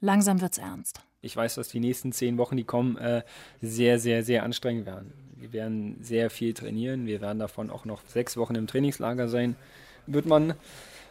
[0.00, 1.02] Langsam wird's ernst.
[1.20, 3.22] Ich weiß, dass die nächsten zehn Wochen, die kommen, äh,
[3.62, 5.12] sehr, sehr, sehr anstrengend werden.
[5.36, 7.06] Wir werden sehr viel trainieren.
[7.06, 9.54] Wir werden davon auch noch sechs Wochen im Trainingslager sein.
[10.08, 10.54] Wird man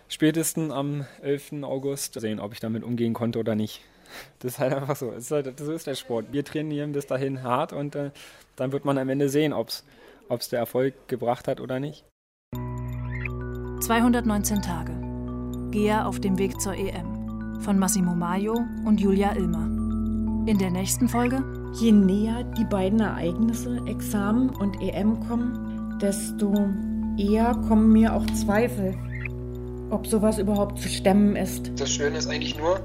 [0.09, 1.63] spätestens am 11.
[1.63, 3.81] August sehen, ob ich damit umgehen konnte oder nicht.
[4.39, 5.11] Das ist halt einfach so.
[5.11, 6.33] Das ist, halt, das ist der Sport.
[6.33, 8.11] Wir trainieren bis dahin hart und äh,
[8.55, 12.03] dann wird man am Ende sehen, ob es der Erfolg gebracht hat oder nicht.
[13.81, 14.93] 219 Tage.
[15.71, 17.61] Gea auf dem Weg zur EM.
[17.61, 18.53] Von Massimo Maio
[18.85, 19.65] und Julia Ilmer.
[20.47, 21.43] In der nächsten Folge.
[21.79, 26.51] Je näher die beiden Ereignisse, Examen und EM kommen, desto
[27.17, 28.95] eher kommen mir auch Zweifel,
[29.91, 31.71] ob sowas überhaupt zu stemmen ist.
[31.77, 32.79] Das Schöne ist eigentlich nur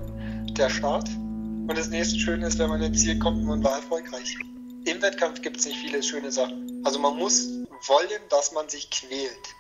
[0.56, 1.08] der Start.
[1.08, 4.36] Und das nächste Schöne ist, wenn man ins Ziel kommt und man war erfolgreich.
[4.84, 6.82] Im Wettkampf gibt es nicht viele schöne Sachen.
[6.84, 7.48] Also man muss
[7.88, 9.54] wollen, dass man sich quält.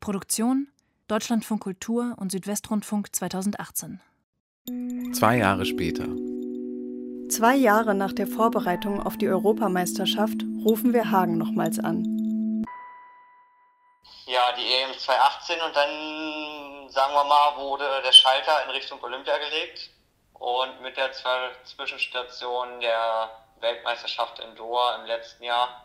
[0.00, 0.68] Produktion
[1.08, 4.00] Deutschlandfunk Kultur und Südwestrundfunk 2018.
[5.14, 6.06] Zwei Jahre später.
[7.30, 12.27] Zwei Jahre nach der Vorbereitung auf die Europameisterschaft rufen wir Hagen nochmals an.
[14.26, 19.38] Ja, die EM 2018 und dann, sagen wir mal, wurde der Schalter in Richtung Olympia
[19.38, 19.90] gelegt.
[20.34, 21.10] Und mit der
[21.64, 23.30] Zwischenstation der
[23.60, 25.84] Weltmeisterschaft in Doha im letzten Jahr,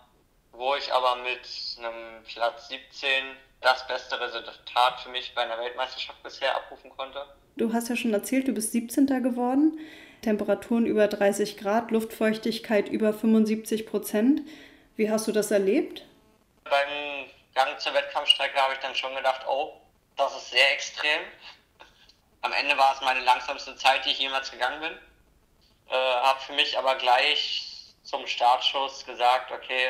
[0.51, 1.39] wo ich aber mit
[1.79, 3.23] einem Platz 17
[3.61, 7.25] das beste Resultat für mich bei einer Weltmeisterschaft bisher abrufen konnte.
[7.55, 9.07] Du hast ja schon erzählt, du bist 17.
[9.23, 9.79] geworden.
[10.21, 14.41] Temperaturen über 30 Grad, Luftfeuchtigkeit über 75 Prozent.
[14.95, 16.05] Wie hast du das erlebt?
[16.65, 19.81] Beim Gang zur Wettkampfstrecke habe ich dann schon gedacht, oh,
[20.15, 21.21] das ist sehr extrem.
[22.41, 24.91] Am Ende war es meine langsamste Zeit, die ich jemals gegangen bin.
[25.89, 29.89] Äh, habe für mich aber gleich zum Startschuss gesagt, okay,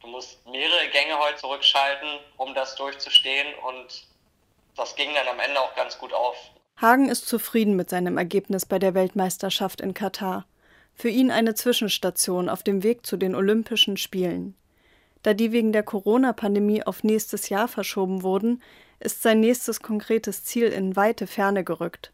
[0.00, 4.06] du musst mehrere Gänge heute zurückschalten, um das durchzustehen und
[4.76, 6.36] das ging dann am Ende auch ganz gut auf.
[6.80, 10.44] Hagen ist zufrieden mit seinem Ergebnis bei der Weltmeisterschaft in Katar.
[10.94, 14.56] Für ihn eine Zwischenstation auf dem Weg zu den Olympischen Spielen.
[15.26, 18.62] Da die wegen der Corona-Pandemie auf nächstes Jahr verschoben wurden,
[19.00, 22.12] ist sein nächstes konkretes Ziel in weite Ferne gerückt.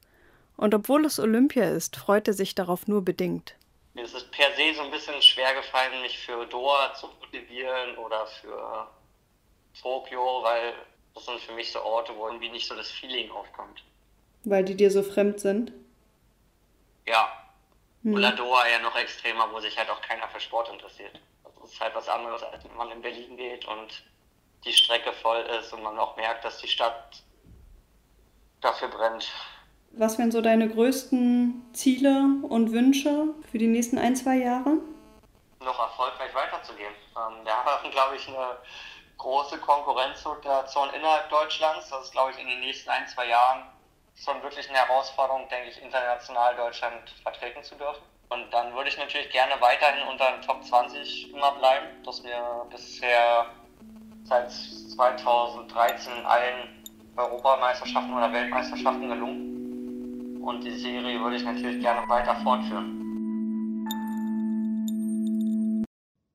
[0.56, 3.54] Und obwohl es Olympia ist, freut er sich darauf nur bedingt.
[3.92, 7.98] Mir ist es per se so ein bisschen schwer gefallen, mich für Doha zu motivieren
[7.98, 8.88] oder für
[9.82, 10.72] Tokio, weil
[11.14, 13.84] das sind für mich so Orte, wo irgendwie nicht so das Feeling aufkommt.
[14.44, 15.70] Weil die dir so fremd sind?
[17.06, 17.30] Ja.
[18.04, 18.14] Hm.
[18.14, 21.20] Oder Doha ja noch extremer, wo sich halt auch keiner für Sport interessiert.
[21.64, 24.02] Ist halt was anderes, als wenn man in Berlin geht und
[24.64, 27.22] die Strecke voll ist und man auch merkt, dass die Stadt
[28.60, 29.30] dafür brennt.
[29.92, 34.78] Was wären so deine größten Ziele und Wünsche für die nächsten ein, zwei Jahre?
[35.60, 36.94] Noch erfolgreich weiterzugehen.
[37.16, 38.56] Ähm, wir haben, glaube ich, eine
[39.18, 41.90] große Konkurrenzsituation innerhalb Deutschlands.
[41.90, 43.64] Das ist, glaube ich, in den nächsten ein, zwei Jahren
[44.16, 48.02] schon wirklich eine Herausforderung, denke ich, international Deutschland vertreten zu dürfen.
[48.32, 51.86] Und dann würde ich natürlich gerne weiterhin unter den Top 20 immer bleiben.
[52.04, 53.46] Das ist mir bisher
[54.24, 56.82] seit 2013 in allen
[57.16, 60.40] Europameisterschaften oder Weltmeisterschaften gelungen.
[60.42, 62.98] Und die Serie würde ich natürlich gerne weiter fortführen.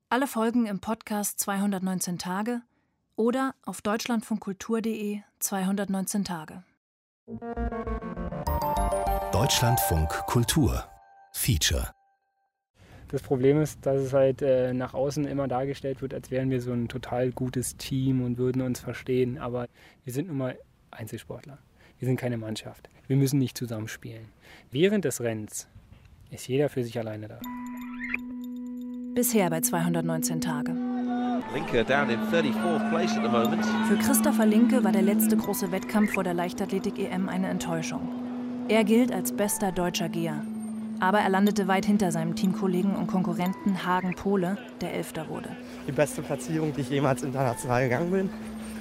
[0.08, 2.62] Alle Folgen im Podcast 219 Tage
[3.16, 6.62] oder auf deutschlandfunkkultur.de 219 Tage.
[9.32, 10.88] Deutschlandfunk Kultur
[11.32, 11.92] Feature
[13.08, 16.60] das Problem ist, dass es halt äh, nach außen immer dargestellt wird, als wären wir
[16.60, 19.38] so ein total gutes Team und würden uns verstehen.
[19.38, 19.66] Aber
[20.04, 20.58] wir sind nun mal
[20.90, 21.58] Einzelsportler.
[21.98, 22.88] Wir sind keine Mannschaft.
[23.06, 24.28] Wir müssen nicht zusammen spielen.
[24.70, 25.68] Während des Rennens
[26.30, 27.40] ist jeder für sich alleine da.
[29.14, 30.72] Bisher bei 219 Tage.
[31.54, 33.64] Linke down in 34th place at the moment.
[33.88, 38.06] Für Christopher Linke war der letzte große Wettkampf vor der Leichtathletik-EM eine Enttäuschung.
[38.68, 40.42] Er gilt als bester deutscher Geher.
[41.00, 45.48] Aber er landete weit hinter seinem Teamkollegen und Konkurrenten Hagen Pohle, der Elfter wurde.
[45.86, 48.30] Die beste Platzierung, die ich jemals international gegangen bin.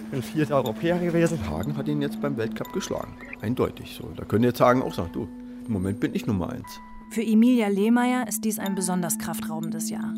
[0.09, 1.39] Bin vierter Europäer gewesen.
[1.49, 3.13] Hagen hat ihn jetzt beim Weltcup geschlagen.
[3.41, 4.09] Eindeutig so.
[4.15, 5.27] Da können jetzt Hagen auch sagen, du,
[5.67, 6.79] im Moment bin ich Nummer eins.
[7.11, 10.13] Für Emilia Lehmeier ist dies ein besonders kraftraubendes Jahr.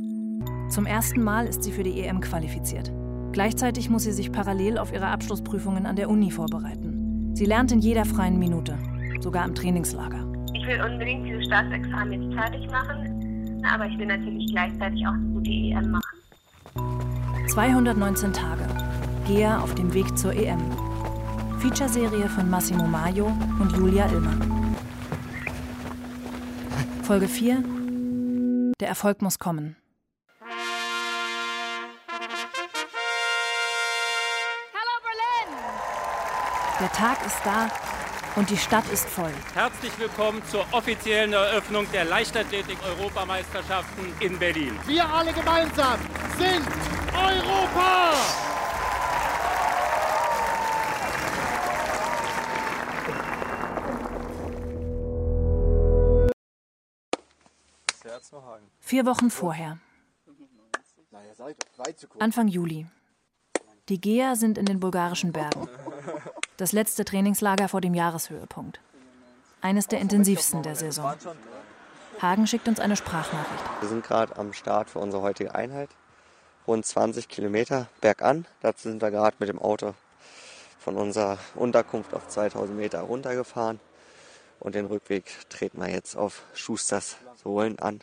[0.69, 2.91] Zum ersten Mal ist sie für die EM qualifiziert.
[3.31, 7.31] Gleichzeitig muss sie sich parallel auf ihre Abschlussprüfungen an der Uni vorbereiten.
[7.35, 8.77] Sie lernt in jeder freien Minute,
[9.21, 10.28] sogar im Trainingslager.
[10.59, 15.27] Ich will unbedingt dieses Staatsexamen jetzt fertig machen, aber ich will natürlich gleichzeitig auch eine
[15.29, 17.47] gute EM machen.
[17.47, 18.67] 219 Tage.
[19.25, 20.59] Gea auf dem Weg zur EM.
[21.59, 23.27] Featureserie von Massimo Maio
[23.59, 24.75] und Julia Illmann.
[27.03, 27.63] Folge 4.
[28.81, 29.77] Der Erfolg muss kommen.
[36.81, 37.67] Der Tag ist da
[38.39, 39.33] und die Stadt ist voll.
[39.53, 44.79] Herzlich willkommen zur offiziellen Eröffnung der Leichtathletik-Europameisterschaften in Berlin.
[44.87, 45.99] Wir alle gemeinsam
[46.37, 46.65] sind
[47.13, 48.13] Europa!
[58.79, 59.79] Vier Wochen vorher.
[62.19, 62.87] Anfang Juli.
[63.89, 65.67] Die Geher sind in den bulgarischen Bergen.
[66.59, 68.81] Das letzte Trainingslager vor dem Jahreshöhepunkt.
[69.61, 71.13] Eines der intensivsten der Saison.
[72.21, 73.63] Hagen schickt uns eine Sprachnachricht.
[73.79, 75.89] Wir sind gerade am Start für unsere heutige Einheit.
[76.67, 78.45] Rund 20 Kilometer bergan.
[78.59, 79.93] Dazu sind wir gerade mit dem Auto
[80.79, 83.79] von unserer Unterkunft auf 2000 Meter runtergefahren.
[84.59, 88.01] Und den Rückweg treten wir jetzt auf Schusters Sohlen an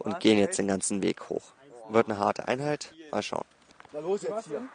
[0.00, 1.54] und gehen jetzt den ganzen Weg hoch.
[1.88, 2.92] Wird eine harte Einheit.
[3.10, 3.46] Mal schauen.
[3.90, 4.68] Na los jetzt hier.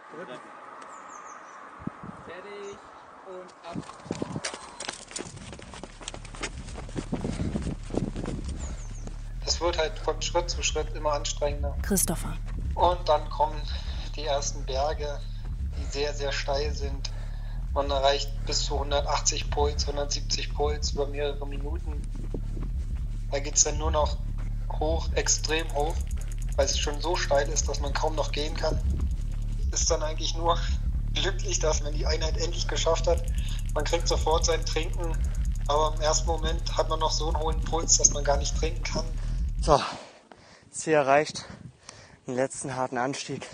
[9.46, 11.76] Es wird halt von Schritt zu Schritt immer anstrengender.
[11.82, 12.38] Christopher.
[12.76, 13.62] Und dann kommen
[14.16, 15.20] die ersten Berge,
[15.78, 17.12] die sehr, sehr steil sind.
[17.74, 22.02] Man erreicht bis zu 180 Puls, 170 Puls über mehrere Minuten.
[23.32, 24.18] Da geht es dann nur noch
[24.80, 25.96] hoch, extrem hoch,
[26.56, 28.80] weil es schon so steil ist, dass man kaum noch gehen kann.
[29.72, 30.58] Ist dann eigentlich nur
[31.22, 33.24] glücklich, dass man die Einheit endlich geschafft hat.
[33.74, 35.16] Man kriegt sofort sein Trinken
[35.70, 38.58] Aber im ersten Moment hat man noch so einen hohen Puls, dass man gar nicht
[38.58, 39.06] trinken kann.
[39.62, 39.80] So,
[40.72, 41.46] Ziel erreicht.
[42.26, 43.48] Den letzten harten Anstieg.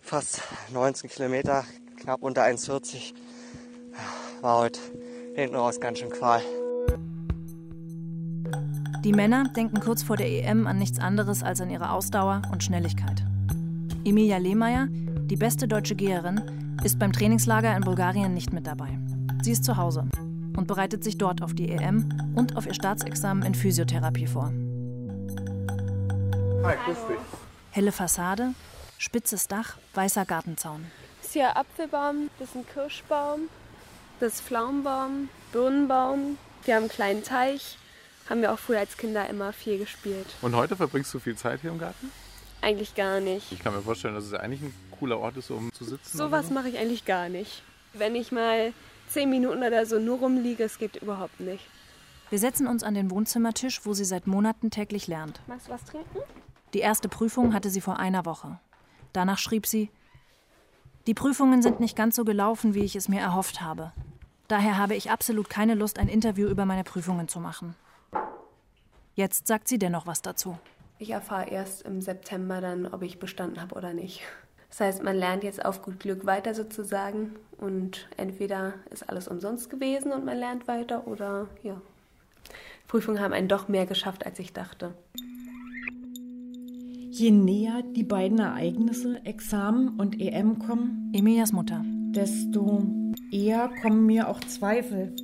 [0.00, 0.40] Fast
[0.72, 1.64] 19 Kilometer,
[2.00, 3.12] knapp unter 1,40.
[4.40, 4.78] War heute
[5.34, 6.42] hinten raus ganz schön Qual.
[9.02, 12.62] Die Männer denken kurz vor der EM an nichts anderes als an ihre Ausdauer und
[12.62, 13.24] Schnelligkeit.
[14.04, 18.98] Emilia Lehmeier, die beste deutsche Geherin, ist beim Trainingslager in Bulgarien nicht mit dabei.
[19.42, 20.08] Sie ist zu Hause
[20.56, 24.52] und bereitet sich dort auf die EM und auf ihr Staatsexamen in Physiotherapie vor.
[26.64, 27.18] Hi, grüß dich.
[27.70, 28.54] Helle Fassade,
[28.98, 30.86] spitzes Dach, weißer Gartenzaun.
[31.18, 33.40] Das ist hier Apfelbaum, das ist ein Kirschbaum,
[34.20, 36.38] das ist Pflaumenbaum, Birnenbaum.
[36.64, 37.78] Wir haben einen kleinen Teich.
[38.28, 40.26] Haben wir auch früher als Kinder immer viel gespielt.
[40.42, 42.10] Und heute verbringst du viel Zeit hier im Garten?
[42.60, 43.52] Eigentlich gar nicht.
[43.52, 46.16] Ich kann mir vorstellen, dass es eigentlich ein cooler Ort ist, um zu sitzen.
[46.16, 46.54] Sowas so.
[46.54, 47.62] mache ich eigentlich gar nicht.
[47.92, 48.72] Wenn ich mal
[49.08, 51.64] zehn Minuten oder so nur rumliege, es geht überhaupt nicht.
[52.30, 55.40] Wir setzen uns an den Wohnzimmertisch, wo sie seit Monaten täglich lernt.
[55.46, 56.18] Magst du was trinken?
[56.74, 58.58] Die erste Prüfung hatte sie vor einer Woche.
[59.12, 59.90] Danach schrieb sie,
[61.06, 63.92] die Prüfungen sind nicht ganz so gelaufen, wie ich es mir erhofft habe.
[64.48, 67.76] Daher habe ich absolut keine Lust, ein Interview über meine Prüfungen zu machen.
[69.14, 70.58] Jetzt sagt sie dennoch was dazu.
[70.98, 74.22] Ich erfahre erst im September dann, ob ich bestanden habe oder nicht.
[74.76, 79.70] Das heißt, man lernt jetzt auf gut Glück weiter sozusagen und entweder ist alles umsonst
[79.70, 81.80] gewesen und man lernt weiter oder ja.
[82.86, 84.92] Prüfungen haben einen doch mehr geschafft, als ich dachte.
[87.08, 92.84] Je näher die beiden Ereignisse, Examen und EM kommen, Emilias Mutter, desto
[93.32, 95.16] eher kommen mir auch Zweifel,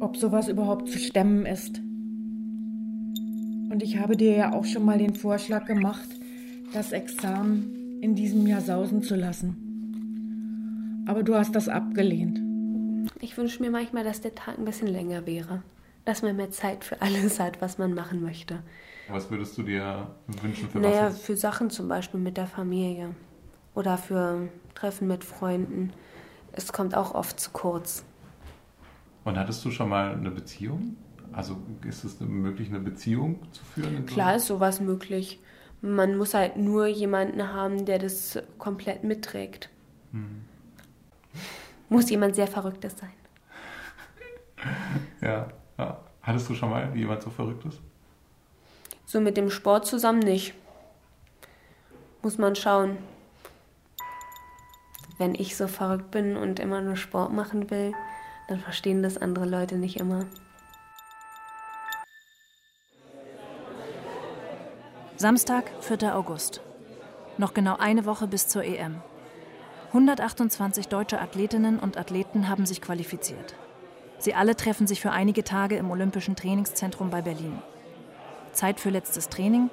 [0.00, 1.78] ob sowas überhaupt zu stemmen ist.
[3.70, 6.08] Und ich habe dir ja auch schon mal den Vorschlag gemacht,
[6.72, 11.04] das Examen in diesem Jahr sausen zu lassen.
[11.06, 12.40] Aber du hast das abgelehnt.
[13.20, 15.62] Ich wünsche mir manchmal, dass der Tag ein bisschen länger wäre.
[16.04, 18.58] Dass man mehr Zeit für alles hat, was man machen möchte.
[19.08, 20.08] Was würdest du dir
[20.42, 21.20] wünschen für naja, was?
[21.20, 23.14] für Sachen zum Beispiel mit der Familie.
[23.76, 25.92] Oder für Treffen mit Freunden.
[26.50, 28.04] Es kommt auch oft zu kurz.
[29.24, 30.96] Und hattest du schon mal eine Beziehung?
[31.30, 34.06] Also ist es möglich, eine Beziehung zu führen?
[34.06, 35.38] Klar ist sowas möglich.
[35.82, 39.68] Man muss halt nur jemanden haben, der das komplett mitträgt.
[40.12, 40.44] Hm.
[41.88, 43.12] Muss jemand sehr Verrücktes sein.
[45.20, 46.00] Ja, ja.
[46.22, 47.80] Hattest du schon mal jemand so Verrücktes?
[49.06, 50.54] So mit dem Sport zusammen nicht.
[52.22, 52.98] Muss man schauen.
[55.18, 57.92] Wenn ich so verrückt bin und immer nur Sport machen will,
[58.48, 60.26] dann verstehen das andere Leute nicht immer.
[65.22, 66.16] Samstag, 4.
[66.16, 66.62] August.
[67.38, 68.96] Noch genau eine Woche bis zur EM.
[69.90, 73.54] 128 deutsche Athletinnen und Athleten haben sich qualifiziert.
[74.18, 77.62] Sie alle treffen sich für einige Tage im Olympischen Trainingszentrum bei Berlin.
[78.50, 79.70] Zeit für letztes Training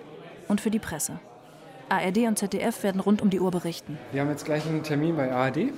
[0.47, 1.19] und für die Presse.
[1.89, 3.97] ARD und ZDF werden rund um die Uhr berichten.
[4.11, 5.73] Wir haben jetzt gleich einen Termin bei ARD.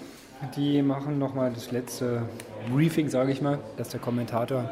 [0.57, 2.23] Die machen nochmal das letzte
[2.73, 4.69] Briefing, sage ich mal, dass der Kommentator,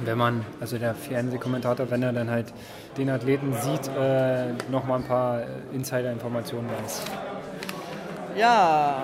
[0.00, 2.52] wenn man, also der Fernsehkommentator, wenn er dann halt
[2.96, 7.02] den Athleten sieht, äh, nochmal ein paar Insider-Informationen weiß.
[8.36, 9.02] Ja,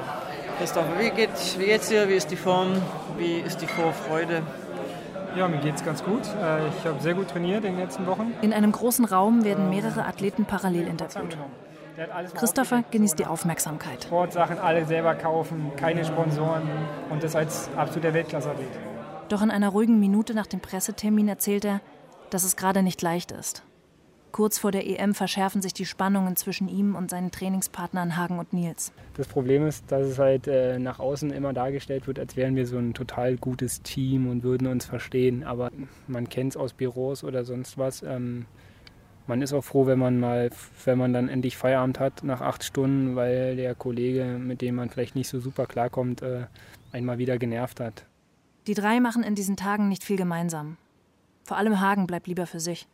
[0.58, 2.08] Christopher, wie geht's, wie geht's dir?
[2.08, 2.72] Wie ist die Form?
[3.16, 4.42] Wie ist die Vorfreude?
[5.36, 6.22] Ja, mir geht's ganz gut.
[6.22, 8.32] Äh, Ich habe sehr gut trainiert in den letzten Wochen.
[8.42, 11.36] In einem großen Raum werden mehrere Athleten parallel interviewt.
[12.34, 14.04] Christopher genießt die Aufmerksamkeit.
[14.04, 16.62] Sportsachen alle selber kaufen, keine Sponsoren
[17.10, 18.68] und das als absoluter Weltklasse-Athlet.
[19.28, 21.80] Doch in einer ruhigen Minute nach dem Pressetermin erzählt er,
[22.30, 23.62] dass es gerade nicht leicht ist.
[24.32, 28.52] Kurz vor der EM verschärfen sich die Spannungen zwischen ihm und seinen Trainingspartnern Hagen und
[28.52, 28.92] Nils.
[29.14, 32.66] Das Problem ist, dass es halt äh, nach außen immer dargestellt wird, als wären wir
[32.66, 35.44] so ein total gutes Team und würden uns verstehen.
[35.44, 35.70] Aber
[36.06, 38.02] man kennt es aus Büros oder sonst was.
[38.02, 38.46] Ähm,
[39.26, 40.50] man ist auch froh, wenn man mal,
[40.84, 44.90] wenn man dann endlich Feierabend hat nach acht Stunden, weil der Kollege, mit dem man
[44.90, 46.46] vielleicht nicht so super klarkommt, äh,
[46.92, 48.04] einmal wieder genervt hat.
[48.68, 50.76] Die drei machen in diesen Tagen nicht viel gemeinsam.
[51.44, 52.86] Vor allem Hagen bleibt lieber für sich.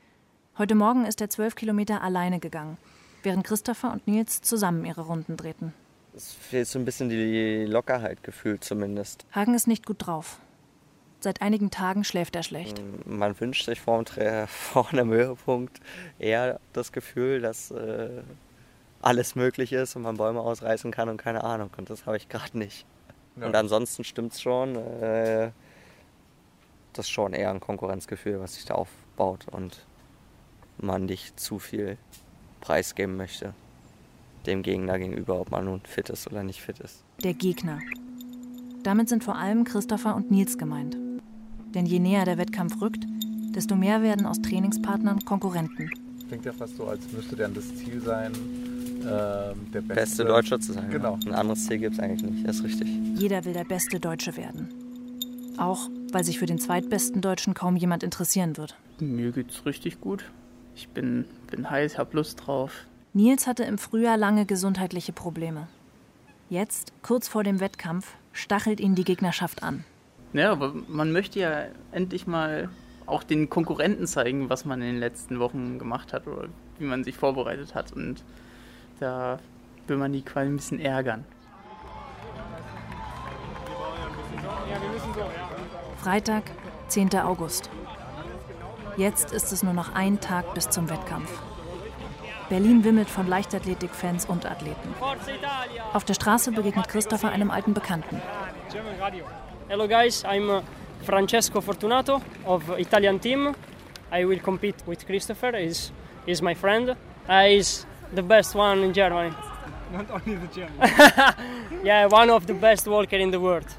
[0.56, 2.78] Heute Morgen ist er zwölf Kilometer alleine gegangen,
[3.24, 5.74] während Christopher und Nils zusammen ihre Runden drehten.
[6.14, 9.26] Es fehlt so ein bisschen die Lockerheit gefühlt zumindest.
[9.32, 10.38] Hagen ist nicht gut drauf.
[11.18, 12.80] Seit einigen Tagen schläft er schlecht.
[13.04, 15.80] Man wünscht sich vor, dem vor einem Höhepunkt
[16.20, 18.22] eher das Gefühl, dass äh,
[19.02, 21.70] alles möglich ist und man Bäume ausreißen kann und keine Ahnung.
[21.76, 22.86] Und das habe ich gerade nicht.
[23.34, 23.46] Ja.
[23.46, 24.76] Und ansonsten stimmt es schon.
[24.76, 25.50] Äh,
[26.94, 29.84] das ist schon eher ein Konkurrenzgefühl, was sich da aufbaut und
[30.78, 31.98] man nicht zu viel
[32.60, 33.54] preisgeben möchte
[34.46, 37.02] dem Gegner gegenüber, ob man nun fit ist oder nicht fit ist.
[37.22, 37.78] Der Gegner.
[38.82, 40.96] Damit sind vor allem Christopher und Nils gemeint.
[41.74, 43.04] Denn je näher der Wettkampf rückt,
[43.54, 45.90] desto mehr werden aus Trainingspartnern Konkurrenten.
[46.28, 48.32] Klingt ja fast so, als müsste dann das Ziel sein,
[49.02, 50.90] ähm, der beste, Beste Deutscher zu sein.
[50.90, 51.18] Genau.
[51.26, 52.88] Ein anderes Ziel gibt es eigentlich nicht, das ist richtig.
[53.16, 54.68] Jeder will der beste Deutsche werden.
[55.56, 58.76] Auch weil sich für den zweitbesten Deutschen kaum jemand interessieren wird.
[58.98, 60.24] Mir geht's richtig gut.
[60.74, 62.86] Ich bin, bin heiß, hab Lust drauf.
[63.12, 65.68] Nils hatte im Frühjahr lange gesundheitliche Probleme.
[66.50, 69.84] Jetzt, kurz vor dem Wettkampf, stachelt ihn die Gegnerschaft an.
[70.32, 72.68] Ja, aber man möchte ja endlich mal
[73.06, 76.48] auch den Konkurrenten zeigen, was man in den letzten Wochen gemacht hat oder
[76.78, 77.92] wie man sich vorbereitet hat.
[77.92, 78.24] Und
[78.98, 79.38] da
[79.86, 81.24] will man die quasi ein bisschen ärgern.
[86.04, 86.42] Freitag,
[86.88, 87.14] 10.
[87.14, 87.70] August.
[88.98, 91.32] Jetzt ist es nur noch ein Tag bis zum Wettkampf.
[92.50, 94.94] Berlin wimmelt von Leichtathletik-Fans und Athleten.
[95.94, 98.20] Auf der Straße begegnet Christopher einem alten Bekannten.
[99.68, 100.60] Hello guys, I'm uh,
[101.06, 103.54] Francesco Fortunato of Italian team.
[104.12, 105.56] I will compete with Christopher.
[105.56, 105.90] He's,
[106.26, 106.90] he's my friend.
[107.26, 109.34] Uh, he's the best one in Germany.
[109.90, 111.82] Not only the German.
[111.82, 113.74] yeah, one of the best walker in the world.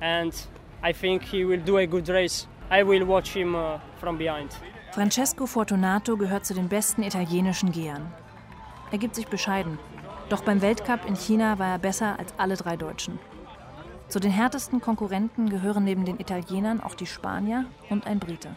[0.00, 0.34] And
[0.82, 2.46] I think he will do a good race.
[2.70, 4.56] I will watch him uh, from behind.
[4.92, 8.12] Francesco Fortunato gehört zu den besten italienischen Gehern.
[8.90, 9.78] Er gibt sich bescheiden.
[10.30, 13.18] Doch beim Weltcup in China war er besser als alle drei Deutschen.
[14.08, 18.56] Zu den härtesten Konkurrenten gehören neben den Italienern auch die Spanier und ein Brite.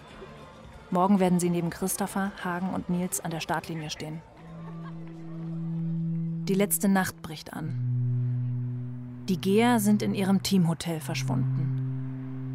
[0.92, 4.22] Morgen werden sie neben Christopher, Hagen und Nils an der Startlinie stehen.
[6.46, 9.24] Die letzte Nacht bricht an.
[9.30, 11.83] Die Geher sind in ihrem Teamhotel verschwunden.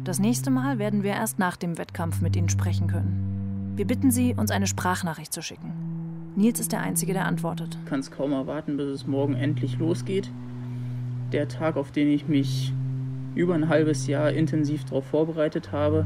[0.05, 3.73] Das nächste Mal werden wir erst nach dem Wettkampf mit ihnen sprechen können.
[3.75, 6.33] Wir bitten sie, uns eine Sprachnachricht zu schicken.
[6.35, 7.77] Nils ist der Einzige, der antwortet.
[7.83, 10.31] Ich kann es kaum erwarten, bis es morgen endlich losgeht.
[11.33, 12.73] Der Tag, auf den ich mich
[13.35, 16.05] über ein halbes Jahr intensiv darauf vorbereitet habe.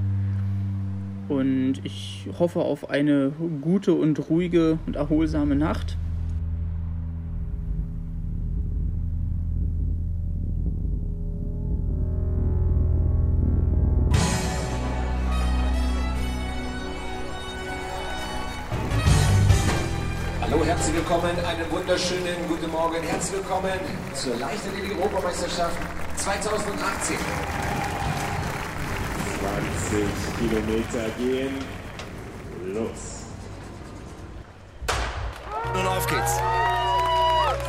[1.30, 3.32] Und ich hoffe auf eine
[3.62, 5.98] gute und ruhige und erholsame Nacht.
[21.94, 23.04] Wunderschönen guten Morgen.
[23.04, 23.80] Herzlich willkommen
[24.16, 25.78] zur Leichtathletik-Europameisterschaft
[26.16, 27.18] 2018.
[29.91, 31.60] 20 Kilometer gehen.
[32.74, 33.28] Los.
[35.76, 36.39] Nun auf geht's.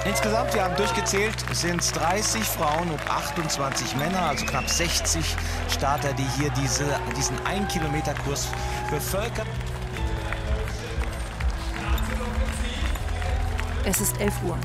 [0.07, 5.37] Insgesamt, wir haben durchgezählt, sind es 30 Frauen und 28 Männer, also knapp 60
[5.69, 8.49] Starter, die hier diese, diesen 1-Kilometer-Kurs
[8.91, 9.47] bevölkern.
[13.87, 14.57] Es ist 11 Uhr.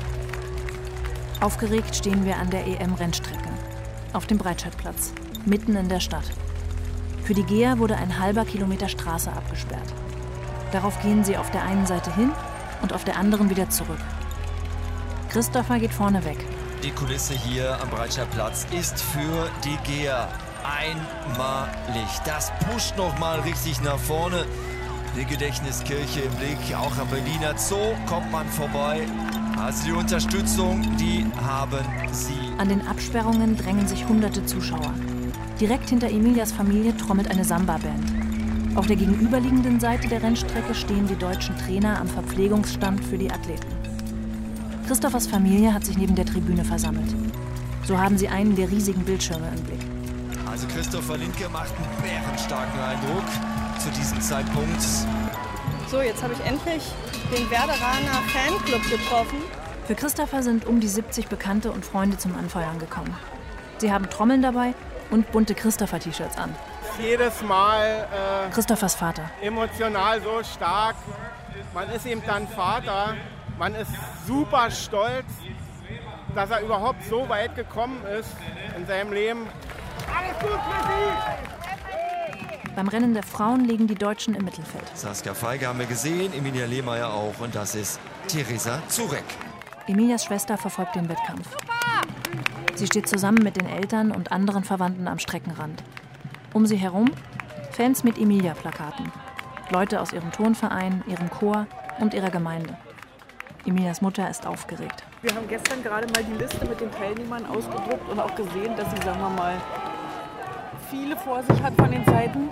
[1.40, 3.50] Aufgeregt stehen wir an der EM-Rennstrecke.
[4.14, 5.12] Auf dem Breitscheidplatz,
[5.44, 6.24] mitten in der Stadt.
[7.24, 9.92] Für die Geher wurde ein halber Kilometer Straße abgesperrt.
[10.72, 12.32] Darauf gehen sie auf der einen Seite hin
[12.80, 14.00] und auf der anderen wieder zurück.
[15.28, 16.38] Christopher geht vorne weg.
[16.82, 20.28] Die Kulisse hier am Breitscheidplatz ist für die Geher
[20.64, 22.08] einmalig.
[22.24, 24.46] Das pusht noch mal richtig nach vorne.
[25.16, 29.00] Die Gedächtniskirche im Blick, auch am Berliner Zoo kommt man vorbei.
[29.58, 32.38] Also die Unterstützung, die haben sie.
[32.58, 34.94] An den Absperrungen drängen sich hunderte Zuschauer.
[35.60, 38.76] Direkt hinter Emilias Familie trommelt eine Samba-Band.
[38.76, 43.66] Auf der gegenüberliegenden Seite der Rennstrecke stehen die deutschen Trainer am Verpflegungsstand für die Athleten.
[44.86, 47.14] Christophers Familie hat sich neben der Tribüne versammelt.
[47.82, 49.80] So haben sie einen der riesigen Bildschirme im Blick.
[50.48, 53.49] Also Christopher Linke macht einen bärenstarken Eindruck
[53.80, 54.82] zu diesem Zeitpunkt.
[55.88, 56.82] So, jetzt habe ich endlich
[57.34, 59.38] den Werderaner Fanclub getroffen.
[59.86, 63.16] Für Christopher sind um die 70 Bekannte und Freunde zum Anfeuern gekommen.
[63.78, 64.74] Sie haben Trommeln dabei
[65.10, 66.54] und bunte Christopher-T-Shirts an.
[67.00, 69.30] Jedes Mal äh, Christophers Vater.
[69.40, 70.96] emotional so stark.
[71.72, 73.16] Man ist ihm dann Vater.
[73.58, 73.90] Man ist
[74.26, 75.26] super stolz,
[76.34, 78.30] dass er überhaupt so weit gekommen ist
[78.76, 79.46] in seinem Leben.
[80.14, 81.59] Alles gut für Sie!
[82.80, 84.90] Beim Rennen der Frauen liegen die Deutschen im Mittelfeld.
[84.94, 89.22] Saskia Feige haben wir gesehen, Emilia Lehmeier auch und das ist Theresa Zurek.
[89.86, 91.46] Emilias Schwester verfolgt den Wettkampf.
[92.76, 95.84] Sie steht zusammen mit den Eltern und anderen Verwandten am Streckenrand.
[96.54, 97.10] Um sie herum
[97.72, 99.12] Fans mit Emilia-Plakaten.
[99.68, 101.66] Leute aus ihrem Turnverein, ihrem Chor
[101.98, 102.78] und ihrer Gemeinde.
[103.66, 105.04] Emilias Mutter ist aufgeregt.
[105.20, 108.90] Wir haben gestern gerade mal die Liste mit den Teilnehmern ausgedruckt und auch gesehen, dass
[108.90, 109.60] sie, sagen wir mal,
[110.90, 112.48] viele vor sich hat von den Seiten.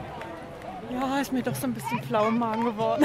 [0.90, 3.04] Ja, ist mir doch so ein bisschen flau im Magen geworden.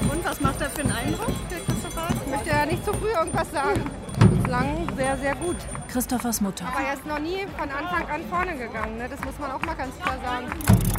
[0.00, 2.66] Und was macht er für einen Eindruck, der Christopher?
[2.66, 3.90] nicht zu früh irgendwas sagen.
[4.36, 5.56] Bislang sehr, sehr gut.
[5.88, 6.66] Christophers Mutter.
[6.66, 8.98] Aber er ist noch nie von Anfang an vorne gegangen.
[8.98, 9.08] Ne?
[9.08, 10.46] Das muss man auch mal ganz klar sagen.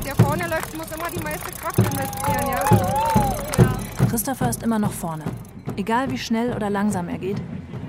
[0.05, 2.47] Der vorne läuft, muss immer die meiste Kraft investieren.
[2.49, 4.07] Ja?
[4.09, 5.23] Christopher ist immer noch vorne.
[5.75, 7.41] Egal wie schnell oder langsam er geht,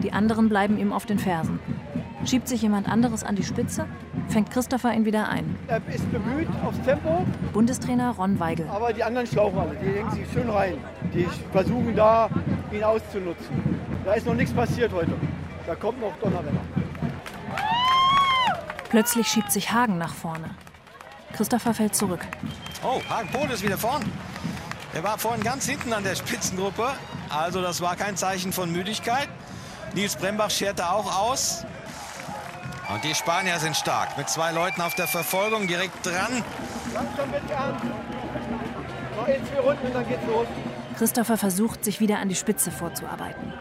[0.03, 1.59] die anderen bleiben ihm auf den Fersen.
[2.24, 3.87] Schiebt sich jemand anderes an die Spitze,
[4.28, 5.57] fängt Christopher ihn wieder ein.
[5.68, 8.66] Er ist bemüht aufs Tempo, Bundestrainer Ron Weigel.
[8.68, 9.76] aber die anderen schlauchen alle.
[9.76, 10.74] Die denken sich schön rein.
[11.12, 12.30] Die versuchen da,
[12.72, 13.78] ihn auszunutzen.
[14.05, 15.12] Da ist noch nichts passiert heute.
[15.66, 16.61] Da kommt noch Donnerwetter.
[18.89, 20.51] Plötzlich schiebt sich Hagen nach vorne.
[21.35, 22.20] Christopher fällt zurück.
[22.82, 24.03] Oh, Hagen Pohl ist wieder vorn.
[24.95, 26.93] Er war vorhin ganz hinten an der Spitzengruppe.
[27.35, 29.28] Also das war kein Zeichen von Müdigkeit.
[29.95, 31.64] Nils Brembach scherte auch aus.
[32.93, 34.16] Und die Spanier sind stark.
[34.16, 36.45] Mit zwei Leuten auf der Verfolgung direkt dran.
[36.93, 37.74] Langsam mit an.
[39.16, 40.47] Noch ein, zwei Runden und dann geht's los.
[40.97, 43.53] Christopher versucht, sich wieder an die Spitze vorzuarbeiten.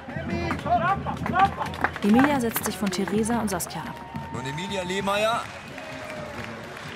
[2.04, 3.96] Emilia setzt sich von Theresa und Saskia ab.
[4.34, 5.42] Und Emilia Lehmeier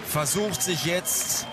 [0.05, 1.47] versucht sich jetzt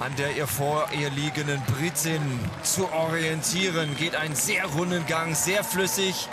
[0.00, 2.20] an der ihr vor ihr liegenden Britin
[2.62, 3.96] zu orientieren.
[3.96, 6.28] Geht einen sehr runden Gang, sehr flüssig.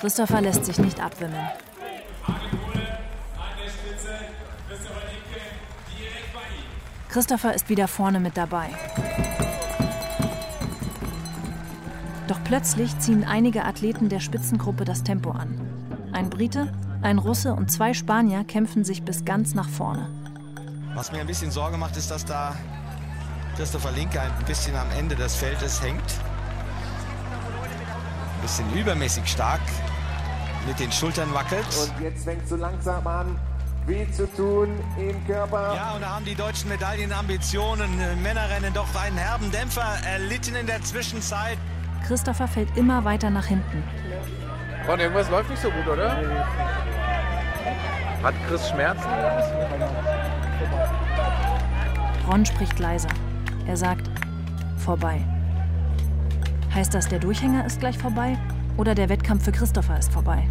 [0.00, 1.48] Christopher lässt sich nicht abwimmeln.
[7.08, 8.70] Christopher ist wieder vorne mit dabei.
[12.26, 15.60] Doch plötzlich ziehen einige Athleten der Spitzengruppe das Tempo an.
[16.12, 20.08] Ein Brite, ein Russe und zwei Spanier kämpfen sich bis ganz nach vorne.
[20.94, 22.54] Was mir ein bisschen Sorge macht, ist, dass da
[23.56, 26.02] Christopher Linke ein bisschen am Ende des Feldes hängt.
[28.36, 29.60] Ein bisschen übermäßig stark
[30.66, 31.66] mit den Schultern wackelt.
[31.80, 33.38] Und jetzt fängt so langsam an,
[33.86, 35.74] weh zu tun im Körper.
[35.74, 40.66] Ja, und da haben die deutschen Medaillenambitionen äh, Männerrennen doch einen herben Dämpfer erlitten in
[40.66, 41.58] der Zwischenzeit.
[42.06, 43.82] Christopher fällt immer weiter nach hinten.
[44.88, 46.16] Ron, irgendwas läuft nicht so gut, oder?
[48.22, 49.08] Hat Chris Schmerzen?
[52.30, 53.08] Ron spricht leiser.
[53.66, 54.08] Er sagt,
[54.78, 55.20] vorbei.
[56.72, 58.38] Heißt das, der Durchhänger ist gleich vorbei?
[58.76, 60.48] Oder der Wettkampf für Christopher ist vorbei?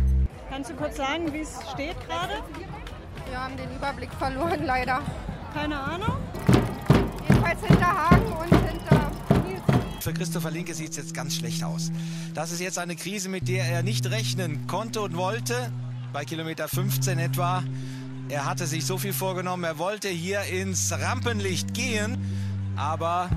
[0.49, 2.33] Kannst du kurz sagen, wie es steht gerade?
[3.29, 4.99] Wir haben den Überblick verloren, leider.
[5.53, 6.17] Keine Ahnung.
[7.29, 9.11] Jedenfalls hinter Hagen und hinter
[9.47, 10.03] Nils.
[10.03, 11.89] Für Christopher Linke sieht es jetzt ganz schlecht aus.
[12.33, 15.71] Das ist jetzt eine Krise, mit der er nicht rechnen konnte und wollte.
[16.13, 17.63] Bei Kilometer 15 etwa.
[18.27, 22.17] Er hatte sich so viel vorgenommen, er wollte hier ins Rampenlicht gehen.
[22.75, 23.29] Aber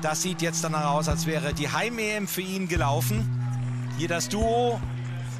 [0.00, 3.28] das sieht jetzt danach aus, als wäre die Heim-EM für ihn gelaufen.
[3.98, 4.80] Hier das Duo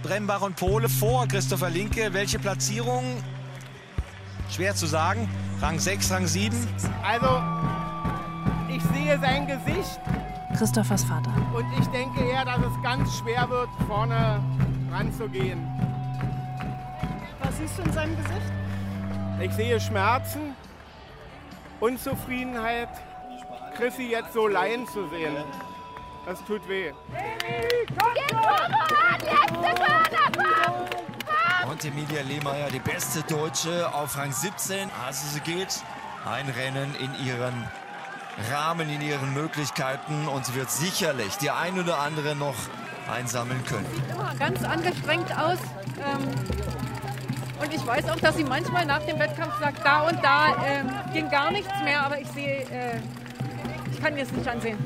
[0.02, 2.12] Brembach und Pole vor Christopher Linke.
[2.12, 3.02] Welche Platzierung?
[4.50, 5.28] Schwer zu sagen.
[5.62, 6.54] Rang 6, Rang 7.
[7.02, 7.42] Also,
[8.68, 10.00] ich sehe sein Gesicht
[10.58, 11.32] Christophers Vater.
[11.56, 14.42] und ich denke eher, dass es ganz schwer wird, vorne
[14.92, 15.83] ranzugehen.
[17.54, 18.52] Was siehst du in seinem Gesicht?
[19.40, 20.56] Ich sehe Schmerzen,
[21.78, 22.88] Unzufriedenheit,
[23.76, 25.36] Chrissy jetzt so leiden zu sehen.
[26.26, 26.92] Das tut weh.
[31.70, 34.90] Und Emilia Lehmeier, die beste Deutsche auf Rang 17.
[35.06, 35.80] Also sie geht
[36.26, 37.68] ein Rennen in ihren
[38.50, 42.56] Rahmen, in ihren Möglichkeiten und sie wird sicherlich die ein oder andere noch
[43.08, 43.86] einsammeln können.
[44.10, 45.58] Immer ganz angestrengt aus.
[46.04, 46.73] Ähm,
[47.64, 50.90] und ich weiß auch, dass sie manchmal nach dem Wettkampf sagt, da und da ähm,
[51.12, 53.00] ging gar nichts mehr, aber ich sehe, äh,
[53.90, 54.78] ich kann mir es nicht ansehen.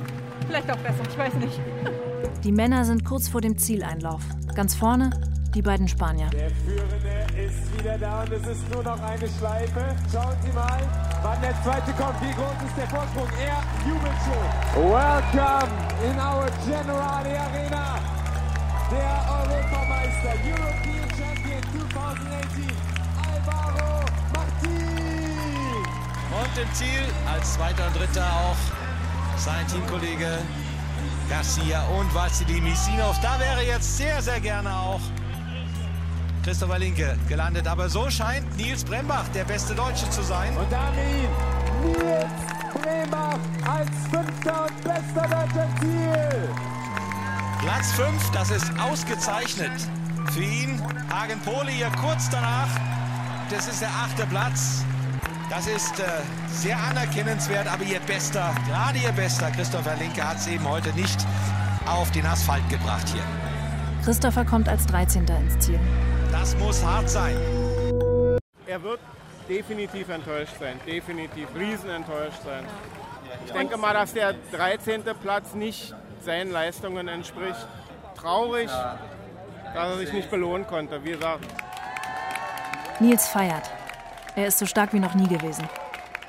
[0.47, 1.61] Vielleicht auch besser, ich weiß nicht.
[2.45, 4.23] Die Männer sind kurz vor dem Zieleinlauf.
[4.55, 5.11] Ganz vorne
[5.55, 6.29] die beiden Spanier.
[6.31, 9.97] Der Führende ist wieder da und es ist nur noch eine Schleife.
[10.13, 10.79] Schauen Sie mal,
[11.23, 12.21] wann der zweite kommt.
[12.21, 13.29] Wie groß ist der Vorsprung?
[13.41, 13.59] Er
[13.89, 14.85] jubelt schon.
[14.85, 15.73] Welcome
[16.05, 17.99] in our Generali Arena.
[18.91, 21.08] Der Europameister, European
[26.61, 30.39] im Ziel als zweiter und dritter auch sein Teamkollege
[31.31, 33.19] Garcia und Vassili Misinov.
[33.21, 35.01] Da wäre jetzt sehr, sehr gerne auch
[36.43, 37.67] Christopher Linke gelandet.
[37.69, 40.57] Aber so scheint Nils Brembach der beste Deutsche zu sein.
[40.57, 41.29] Und damit
[41.83, 46.49] Nils Bremach als fünfter und bester Deutscher im Ziel.
[47.61, 49.73] Platz 5, das ist ausgezeichnet
[50.33, 50.83] für ihn.
[51.11, 52.69] Hagen Poli hier kurz danach.
[53.51, 54.85] Das ist der achte Platz.
[55.51, 56.05] Das ist äh,
[56.49, 61.19] sehr anerkennenswert, aber ihr bester, gerade ihr bester, Christopher Linke hat es eben heute nicht
[61.87, 63.23] auf den Asphalt gebracht hier.
[64.05, 65.27] Christopher kommt als 13.
[65.27, 65.81] ins Ziel.
[66.31, 67.35] Das muss hart sein.
[68.67, 69.01] Er wird
[69.49, 72.65] definitiv enttäuscht sein, definitiv riesenenttäuscht sein.
[73.47, 75.03] Ich denke mal, dass der 13.
[75.23, 75.95] Platz nicht
[76.25, 77.67] seinen Leistungen entspricht.
[78.17, 78.69] Traurig,
[79.75, 81.47] dass er sich nicht belohnen konnte, wie gesagt.
[83.01, 83.78] Nils feiert.
[84.37, 85.69] Er ist so stark wie noch nie gewesen.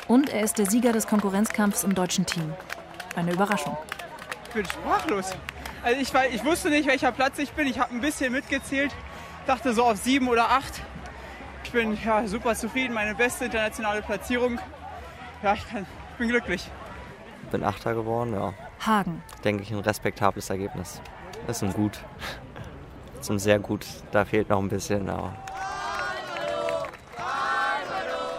[0.07, 2.53] Und er ist der Sieger des Konkurrenzkampfs im deutschen Team.
[3.15, 3.77] Eine Überraschung.
[4.47, 5.35] Ich bin sprachlos.
[5.83, 7.67] Also ich, ich wusste nicht, welcher Platz ich bin.
[7.67, 8.91] Ich habe ein bisschen mitgezählt,
[9.45, 10.81] dachte so auf sieben oder acht.
[11.63, 14.59] Ich bin ja, super zufrieden, meine beste internationale Platzierung.
[15.43, 16.67] Ja, ich, kann, ich bin glücklich.
[17.51, 18.53] Bin Achter geworden, ja.
[18.85, 19.23] Hagen.
[19.43, 21.01] Denke ich ein respektables Ergebnis.
[21.47, 21.99] Das ist ein Gut.
[23.15, 23.85] Das ist ein sehr gut.
[24.11, 25.35] Da fehlt noch ein bisschen, aber.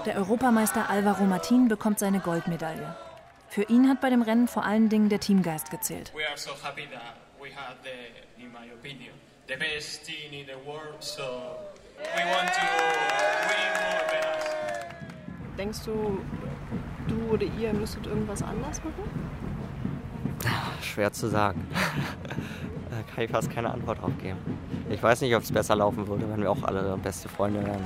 [0.07, 2.95] Der Europameister Alvaro Martin bekommt seine Goldmedaille.
[3.49, 6.13] Für ihn hat bei dem Rennen vor allen Dingen der Teamgeist gezählt.
[6.15, 9.13] We are so happy that we have the, in my opinion,
[9.47, 10.97] the best team in the world.
[11.01, 11.23] So
[11.99, 12.63] we want to
[13.51, 14.45] win more medals.
[15.59, 16.21] Denkst du,
[17.07, 19.05] du oder ihr müsstet irgendwas anders machen?
[20.83, 21.67] Schwer zu sagen.
[22.91, 24.39] da kann ich fast keine Antwort drauf geben.
[24.89, 27.85] Ich weiß nicht, ob es besser laufen würde, wenn wir auch alle beste Freunde wären.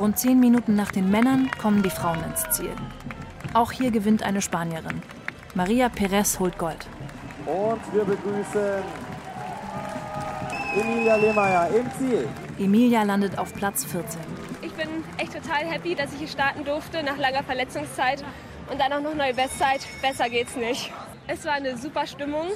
[0.00, 2.70] Rund zehn Minuten nach den Männern kommen die Frauen ins Ziel.
[3.52, 5.02] Auch hier gewinnt eine Spanierin.
[5.54, 6.86] Maria Perez holt Gold.
[7.46, 8.82] Und wir begrüßen
[10.80, 12.28] Emilia Lehmeyer im Ziel.
[12.60, 14.20] Emilia landet auf Platz 14.
[14.62, 18.22] Ich bin echt total happy, dass ich hier starten durfte nach langer Verletzungszeit
[18.70, 19.80] und dann auch noch neue Bestzeit.
[20.00, 20.92] Besser geht's nicht.
[21.26, 22.46] Es war eine super Stimmung.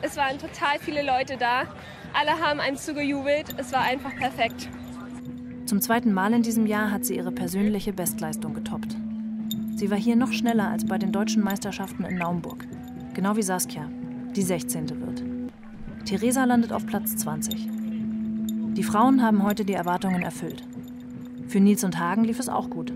[0.00, 1.62] Es waren total viele Leute da.
[2.12, 3.46] Alle haben einem zugejubelt.
[3.56, 4.68] Es war einfach perfekt.
[5.74, 8.94] Zum zweiten Mal in diesem Jahr hat sie ihre persönliche Bestleistung getoppt.
[9.74, 12.64] Sie war hier noch schneller als bei den deutschen Meisterschaften in Naumburg.
[13.12, 13.90] Genau wie Saskia,
[14.36, 14.88] die 16.
[15.04, 15.24] wird.
[16.04, 17.68] Theresa landet auf Platz 20.
[18.76, 20.62] Die Frauen haben heute die Erwartungen erfüllt.
[21.48, 22.92] Für Nils und Hagen lief es auch gut.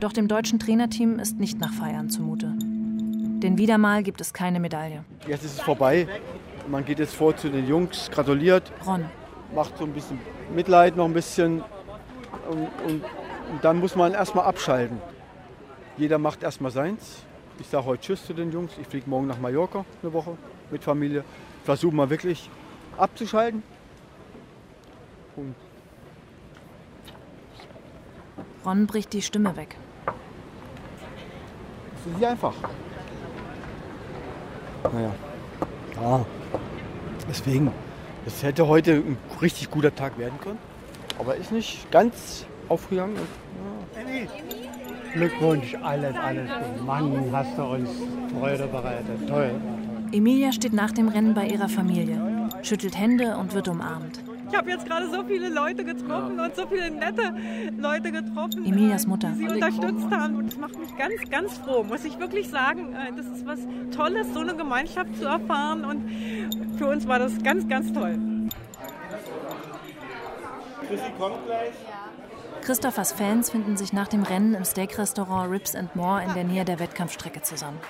[0.00, 2.52] Doch dem deutschen Trainerteam ist nicht nach Feiern zumute.
[2.58, 5.04] Denn wieder mal gibt es keine Medaille.
[5.28, 6.08] Jetzt ist es vorbei.
[6.66, 8.72] Man geht jetzt vor zu den Jungs, gratuliert.
[8.84, 9.04] Ron.
[9.54, 10.18] Macht so ein bisschen
[10.52, 11.62] Mitleid noch ein bisschen.
[12.48, 13.04] Und, und,
[13.50, 15.00] und dann muss man erstmal abschalten.
[15.96, 17.22] Jeder macht erstmal seins.
[17.58, 18.72] Ich sage heute Tschüss zu den Jungs.
[18.80, 20.36] Ich fliege morgen nach Mallorca eine Woche
[20.70, 21.24] mit Familie.
[21.64, 22.50] Versuche mal wirklich
[22.98, 23.62] abzuschalten.
[25.36, 25.54] Und
[28.64, 29.76] Ron bricht die Stimme weg.
[30.04, 30.14] das
[32.06, 32.54] ist nicht einfach.
[34.92, 35.14] Naja.
[36.00, 36.26] Ja.
[37.28, 37.72] Deswegen,
[38.26, 40.58] es hätte heute ein richtig guter Tag werden können.
[41.18, 43.16] Aber ist nicht ganz aufgegangen.
[45.12, 46.50] Glückwunsch, alles, alles.
[46.84, 47.90] Mann, hast du uns
[48.38, 49.26] Freude bereitet.
[49.28, 49.50] Toll.
[50.12, 54.20] Emilia steht nach dem Rennen bei ihrer Familie, schüttelt Hände und wird umarmt.
[54.48, 57.34] Ich habe jetzt gerade so viele Leute getroffen und so viele nette
[57.78, 59.30] Leute getroffen, Emilias Mutter.
[59.30, 60.36] die sie unterstützt haben.
[60.36, 62.94] Und das macht mich ganz, ganz froh, muss ich wirklich sagen.
[62.94, 63.58] Äh, Das ist was
[63.90, 65.84] Tolles, so eine Gemeinschaft zu erfahren.
[65.84, 66.04] Und
[66.78, 68.16] für uns war das ganz, ganz toll.
[70.88, 71.74] Chrissy kommt gleich.
[72.62, 76.64] Christophers Fans finden sich nach dem Rennen im Steak-Restaurant Ribs and More in der Nähe
[76.64, 77.80] der Wettkampfstrecke zusammen.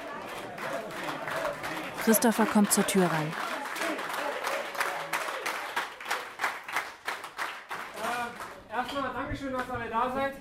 [2.04, 3.32] Christopher kommt zur Tür rein.
[8.70, 10.34] Erstmal Dankeschön, dass ihr alle da seid.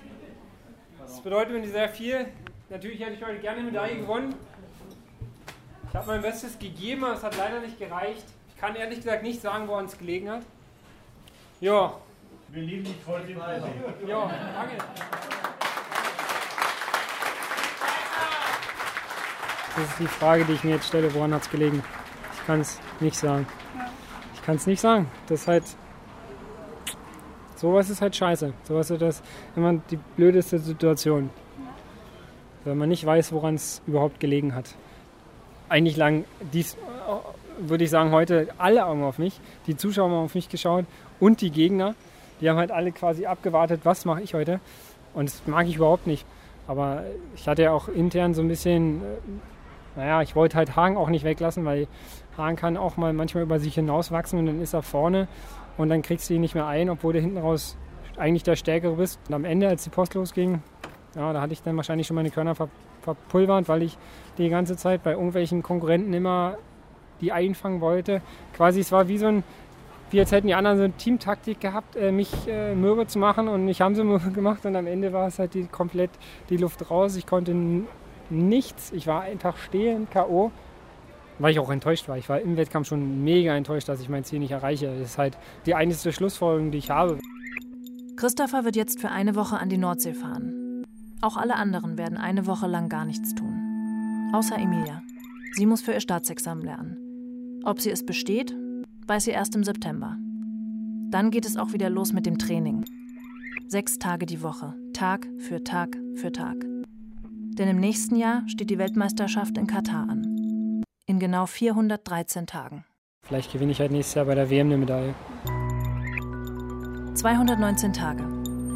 [1.00, 2.26] Das bedeutet mir sehr viel.
[2.68, 4.34] Natürlich hätte ich heute gerne eine Medaille gewonnen.
[5.88, 8.24] Ich habe mein Bestes gegeben, aber es hat leider nicht gereicht.
[8.48, 10.42] Ich kann ehrlich gesagt nicht sagen, woran es gelegen hat.
[11.60, 11.94] Ja.
[12.48, 14.76] Wir lieben dich voll den Ja, danke.
[19.76, 21.82] Das ist die Frage, die ich mir jetzt stelle, woran hat es gelegen?
[22.34, 23.46] Ich kann es nicht sagen.
[24.34, 25.10] Ich kann es nicht sagen.
[25.26, 25.64] Das ist halt.
[27.56, 28.52] Sowas ist halt scheiße.
[28.64, 29.22] Sowas ist das
[29.54, 31.30] immer die blödeste Situation.
[32.64, 34.74] Wenn man nicht weiß, woran es überhaupt gelegen hat.
[35.68, 36.76] Eigentlich lang dies
[37.58, 39.40] würde ich sagen, heute alle Augen auf mich.
[39.66, 40.84] Die Zuschauer haben auf mich geschaut
[41.20, 41.94] und die Gegner.
[42.40, 44.60] Die haben halt alle quasi abgewartet, was mache ich heute.
[45.14, 46.26] Und das mag ich überhaupt nicht.
[46.66, 49.04] Aber ich hatte ja auch intern so ein bisschen, äh,
[49.96, 51.86] naja, ich wollte halt Hagen auch nicht weglassen, weil
[52.36, 55.28] Hagen kann auch mal manchmal über sich hinauswachsen und dann ist er vorne
[55.78, 57.76] und dann kriegst du ihn nicht mehr ein, obwohl du hinten raus
[58.16, 59.20] eigentlich der Stärkere bist.
[59.28, 60.62] Und am Ende, als die Post losging,
[61.14, 62.68] ja, da hatte ich dann wahrscheinlich schon meine Körner ver
[63.02, 63.96] verpulvert, weil ich
[64.36, 66.58] die ganze Zeit bei irgendwelchen Konkurrenten immer
[67.20, 68.20] die einfangen wollte.
[68.52, 69.44] Quasi, es war wie so ein,
[70.10, 73.48] wie als hätten die anderen so eine Teamtaktik gehabt, äh, mich äh, mürbe zu machen
[73.48, 76.10] und mich haben sie mürbe gemacht und am Ende war es halt die, komplett
[76.50, 77.16] die Luft raus.
[77.16, 77.54] Ich konnte
[78.30, 80.50] nichts, ich war einfach stehen, K.O.,
[81.38, 82.16] weil ich auch enttäuscht war.
[82.16, 84.86] Ich war im Wettkampf schon mega enttäuscht, dass ich mein Ziel nicht erreiche.
[84.86, 85.36] Das ist halt
[85.66, 87.18] die einzige Schlussfolgerung, die ich habe.
[88.16, 90.84] Christopher wird jetzt für eine Woche an die Nordsee fahren.
[91.20, 94.30] Auch alle anderen werden eine Woche lang gar nichts tun.
[94.32, 95.02] Außer Emilia.
[95.52, 97.62] Sie muss für ihr Staatsexamen lernen.
[97.64, 98.54] Ob sie es besteht,
[99.06, 100.16] weiß sie erst im September.
[101.10, 102.84] Dann geht es auch wieder los mit dem Training.
[103.68, 106.56] Sechs Tage die Woche, Tag für Tag für Tag.
[107.58, 110.82] Denn im nächsten Jahr steht die Weltmeisterschaft in Katar an.
[111.06, 112.84] In genau 413 Tagen.
[113.22, 115.14] Vielleicht gewinne ich halt nächstes Jahr bei der WM eine Medaille.
[117.14, 118.24] 219 Tage.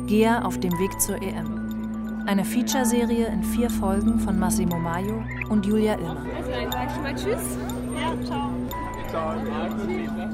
[0.07, 2.25] Gea auf dem Weg zur EM.
[2.27, 6.25] Eine Feature-Serie in vier Folgen von Massimo Maio und Julia Illmer.
[6.37, 7.59] Also dann sag ich mal Tschüss.
[7.95, 8.60] Ja, ciao.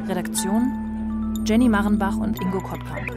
[0.08, 3.10] Redaktion Jenny Marrenbach und Ingo Kottkamp.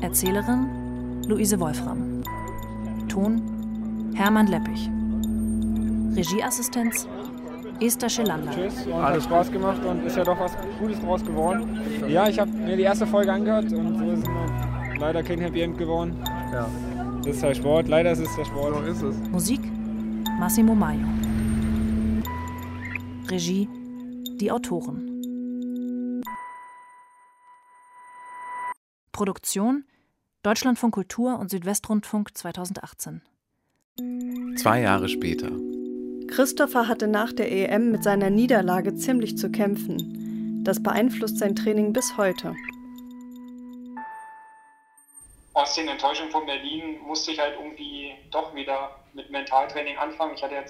[0.00, 2.22] Erzählerin Luise Wolfram.
[3.08, 3.42] Ton
[4.14, 4.90] Hermann Leppich.
[6.16, 7.06] Regieassistenz
[7.80, 8.52] Esther Schelander.
[8.52, 11.78] Tschüss und hat Spaß gemacht und ist ja doch was Gutes draus geworden.
[12.08, 15.60] Ja, ich habe mir die erste Folge angehört und so ist es leider kein Happy
[15.60, 16.16] End geworden.
[16.52, 16.66] Ja.
[17.18, 18.74] Das ist der Sport, leider ist es der Sport.
[18.76, 19.30] So ist es.
[19.30, 19.60] Musik
[20.38, 21.06] Massimo Maio.
[23.28, 23.68] Regie
[24.40, 26.22] die Autoren.
[29.12, 29.84] Produktion
[30.42, 33.22] Deutschlandfunk Kultur und Südwestrundfunk 2018.
[34.56, 35.50] Zwei Jahre später.
[36.28, 40.62] Christopher hatte nach der EM mit seiner Niederlage ziemlich zu kämpfen.
[40.64, 42.54] Das beeinflusst sein Training bis heute.
[45.54, 50.34] Aus den Enttäuschungen von Berlin musste ich halt irgendwie doch wieder mit Mentaltraining anfangen.
[50.34, 50.66] Ich hatte ja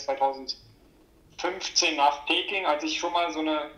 [1.44, 3.70] 2015 nach Peking, als ich schon mal so eine,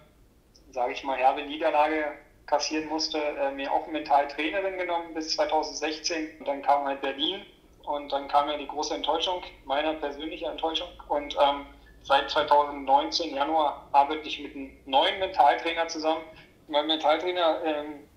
[0.71, 2.13] sage ich mal, herbe Niederlage
[2.47, 6.39] kassieren musste, äh, mir auch eine Mentaltrainerin genommen bis 2016.
[6.39, 7.45] Und dann kam halt Berlin
[7.83, 10.89] und dann kam ja die große Enttäuschung, meiner persönlichen Enttäuschung.
[11.09, 11.67] Und ähm,
[12.05, 16.23] seit 2019, Januar, arbeite ich mit einem neuen Mentaltrainer zusammen.
[16.69, 18.09] Mein Mentaltrainer ähm,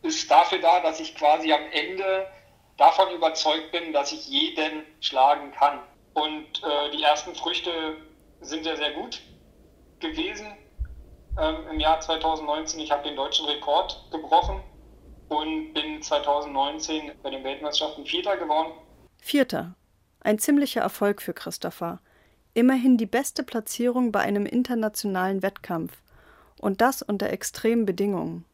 [0.00, 2.26] ist dafür da, dass ich quasi am Ende
[2.78, 5.80] davon überzeugt bin, dass ich jeden schlagen kann.
[6.14, 8.07] Und äh, die ersten Früchte
[8.40, 9.20] sind ja sehr gut
[10.00, 10.46] gewesen
[11.38, 12.80] ähm, im Jahr 2019.
[12.80, 14.60] Ich habe den deutschen Rekord gebrochen
[15.28, 18.72] und bin 2019 bei den Weltmeisterschaften Vierter geworden.
[19.20, 19.74] Vierter.
[20.20, 22.00] Ein ziemlicher Erfolg für Christopher.
[22.54, 25.92] Immerhin die beste Platzierung bei einem internationalen Wettkampf.
[26.60, 28.44] Und das unter extremen Bedingungen.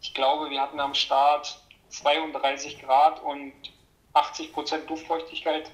[0.00, 3.52] Ich glaube, wir hatten am Start 32 Grad und
[4.14, 5.70] 80 Prozent Luftfeuchtigkeit.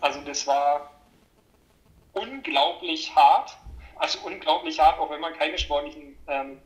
[0.00, 0.95] Also das war
[2.16, 3.56] unglaublich hart.
[3.96, 6.58] Also unglaublich hart, auch wenn man keine sportlichen ähm,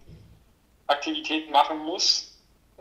[0.86, 2.40] Aktivitäten machen muss,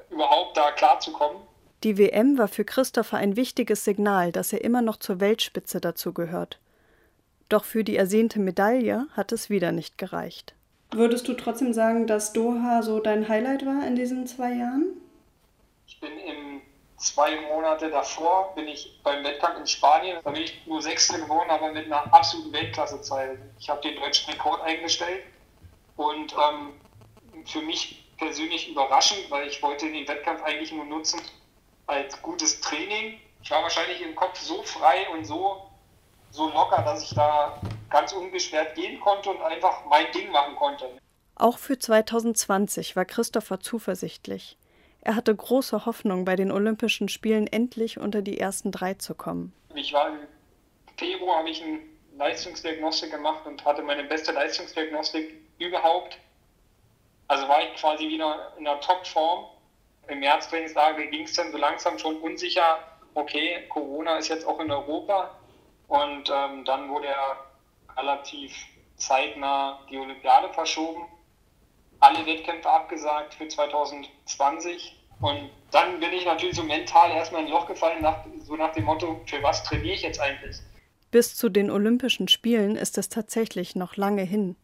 [0.10, 1.42] überhaupt da klarzukommen.
[1.84, 6.14] Die WM war für Christopher ein wichtiges Signal, dass er immer noch zur Weltspitze dazu
[6.14, 6.60] gehört.
[7.48, 10.56] Doch für die ersehnte Medaille hat es wieder nicht gereicht.
[10.92, 14.88] Würdest du trotzdem sagen, dass Doha so dein Highlight war in diesen zwei Jahren?
[15.88, 16.62] Ich bin im
[17.00, 20.20] zwei Monate davor bin ich beim Wettkampf in Spanien.
[20.24, 23.40] Da bin ich nur Sechster geworden, aber mit einer absoluten Weltklassezeit.
[23.60, 25.24] Ich habe den deutschen Rekord eingestellt
[25.96, 26.74] und ähm,
[27.46, 31.22] für mich persönlich überraschend, weil ich wollte den Wettkampf eigentlich nur nutzen
[31.88, 33.20] als gutes Training.
[33.42, 35.70] Ich war wahrscheinlich im Kopf so frei und so,
[36.30, 41.00] so locker, dass ich da ganz unbeschwert gehen konnte und einfach mein Ding machen konnte.
[41.36, 44.59] Auch für 2020 war Christopher zuversichtlich.
[45.02, 49.54] Er hatte große Hoffnung, bei den Olympischen Spielen endlich unter die ersten drei zu kommen.
[49.74, 50.20] Ich war im
[50.98, 51.80] Februar, habe ich eine
[52.18, 56.18] Leistungsdiagnostik gemacht und hatte meine beste Leistungsdiagnostik überhaupt.
[57.28, 59.46] Also war ich quasi wieder in der Topform.
[60.10, 62.80] Im Märztrainingslager ging es dann so langsam schon unsicher,
[63.14, 65.36] okay, Corona ist jetzt auch in Europa.
[65.88, 67.38] Und ähm, dann wurde er
[67.98, 68.54] relativ
[68.98, 71.06] zeitnah die Olympiade verschoben
[72.00, 74.96] alle Wettkämpfe abgesagt für 2020.
[75.22, 78.74] Und dann bin ich natürlich so mental erstmal in ein Loch gefallen, nach, so nach
[78.74, 80.58] dem Motto, für was trainiere ich jetzt eigentlich?
[81.12, 84.56] Bis zu den Olympischen Spielen ist es tatsächlich noch lange hin.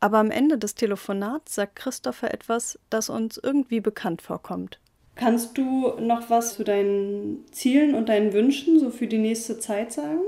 [0.00, 4.78] Aber am Ende des Telefonats sagt Christopher etwas, das uns irgendwie bekannt vorkommt.
[5.16, 9.92] Kannst du noch was zu deinen Zielen und deinen Wünschen so für die nächste Zeit
[9.92, 10.20] sagen?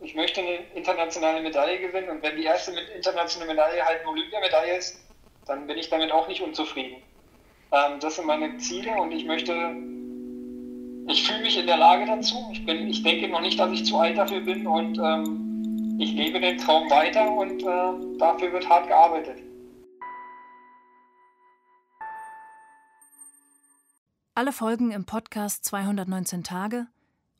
[0.00, 4.78] Ich möchte eine internationale Medaille gewinnen und wenn die erste internationale Medaille halt eine Olympiamedaille
[4.78, 5.00] ist,
[5.48, 7.02] dann bin ich damit auch nicht unzufrieden.
[7.72, 9.52] Ähm, das sind meine Ziele und ich möchte,
[11.08, 12.36] ich fühle mich in der Lage dazu.
[12.52, 16.12] Ich, bin, ich denke noch nicht, dass ich zu alt dafür bin und ähm, ich
[16.12, 19.38] lebe den Traum weiter und äh, dafür wird hart gearbeitet.
[24.34, 26.86] Alle Folgen im Podcast 219 Tage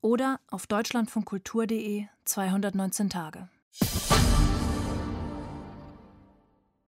[0.00, 3.48] oder auf deutschlandfunkkultur.de 219 Tage.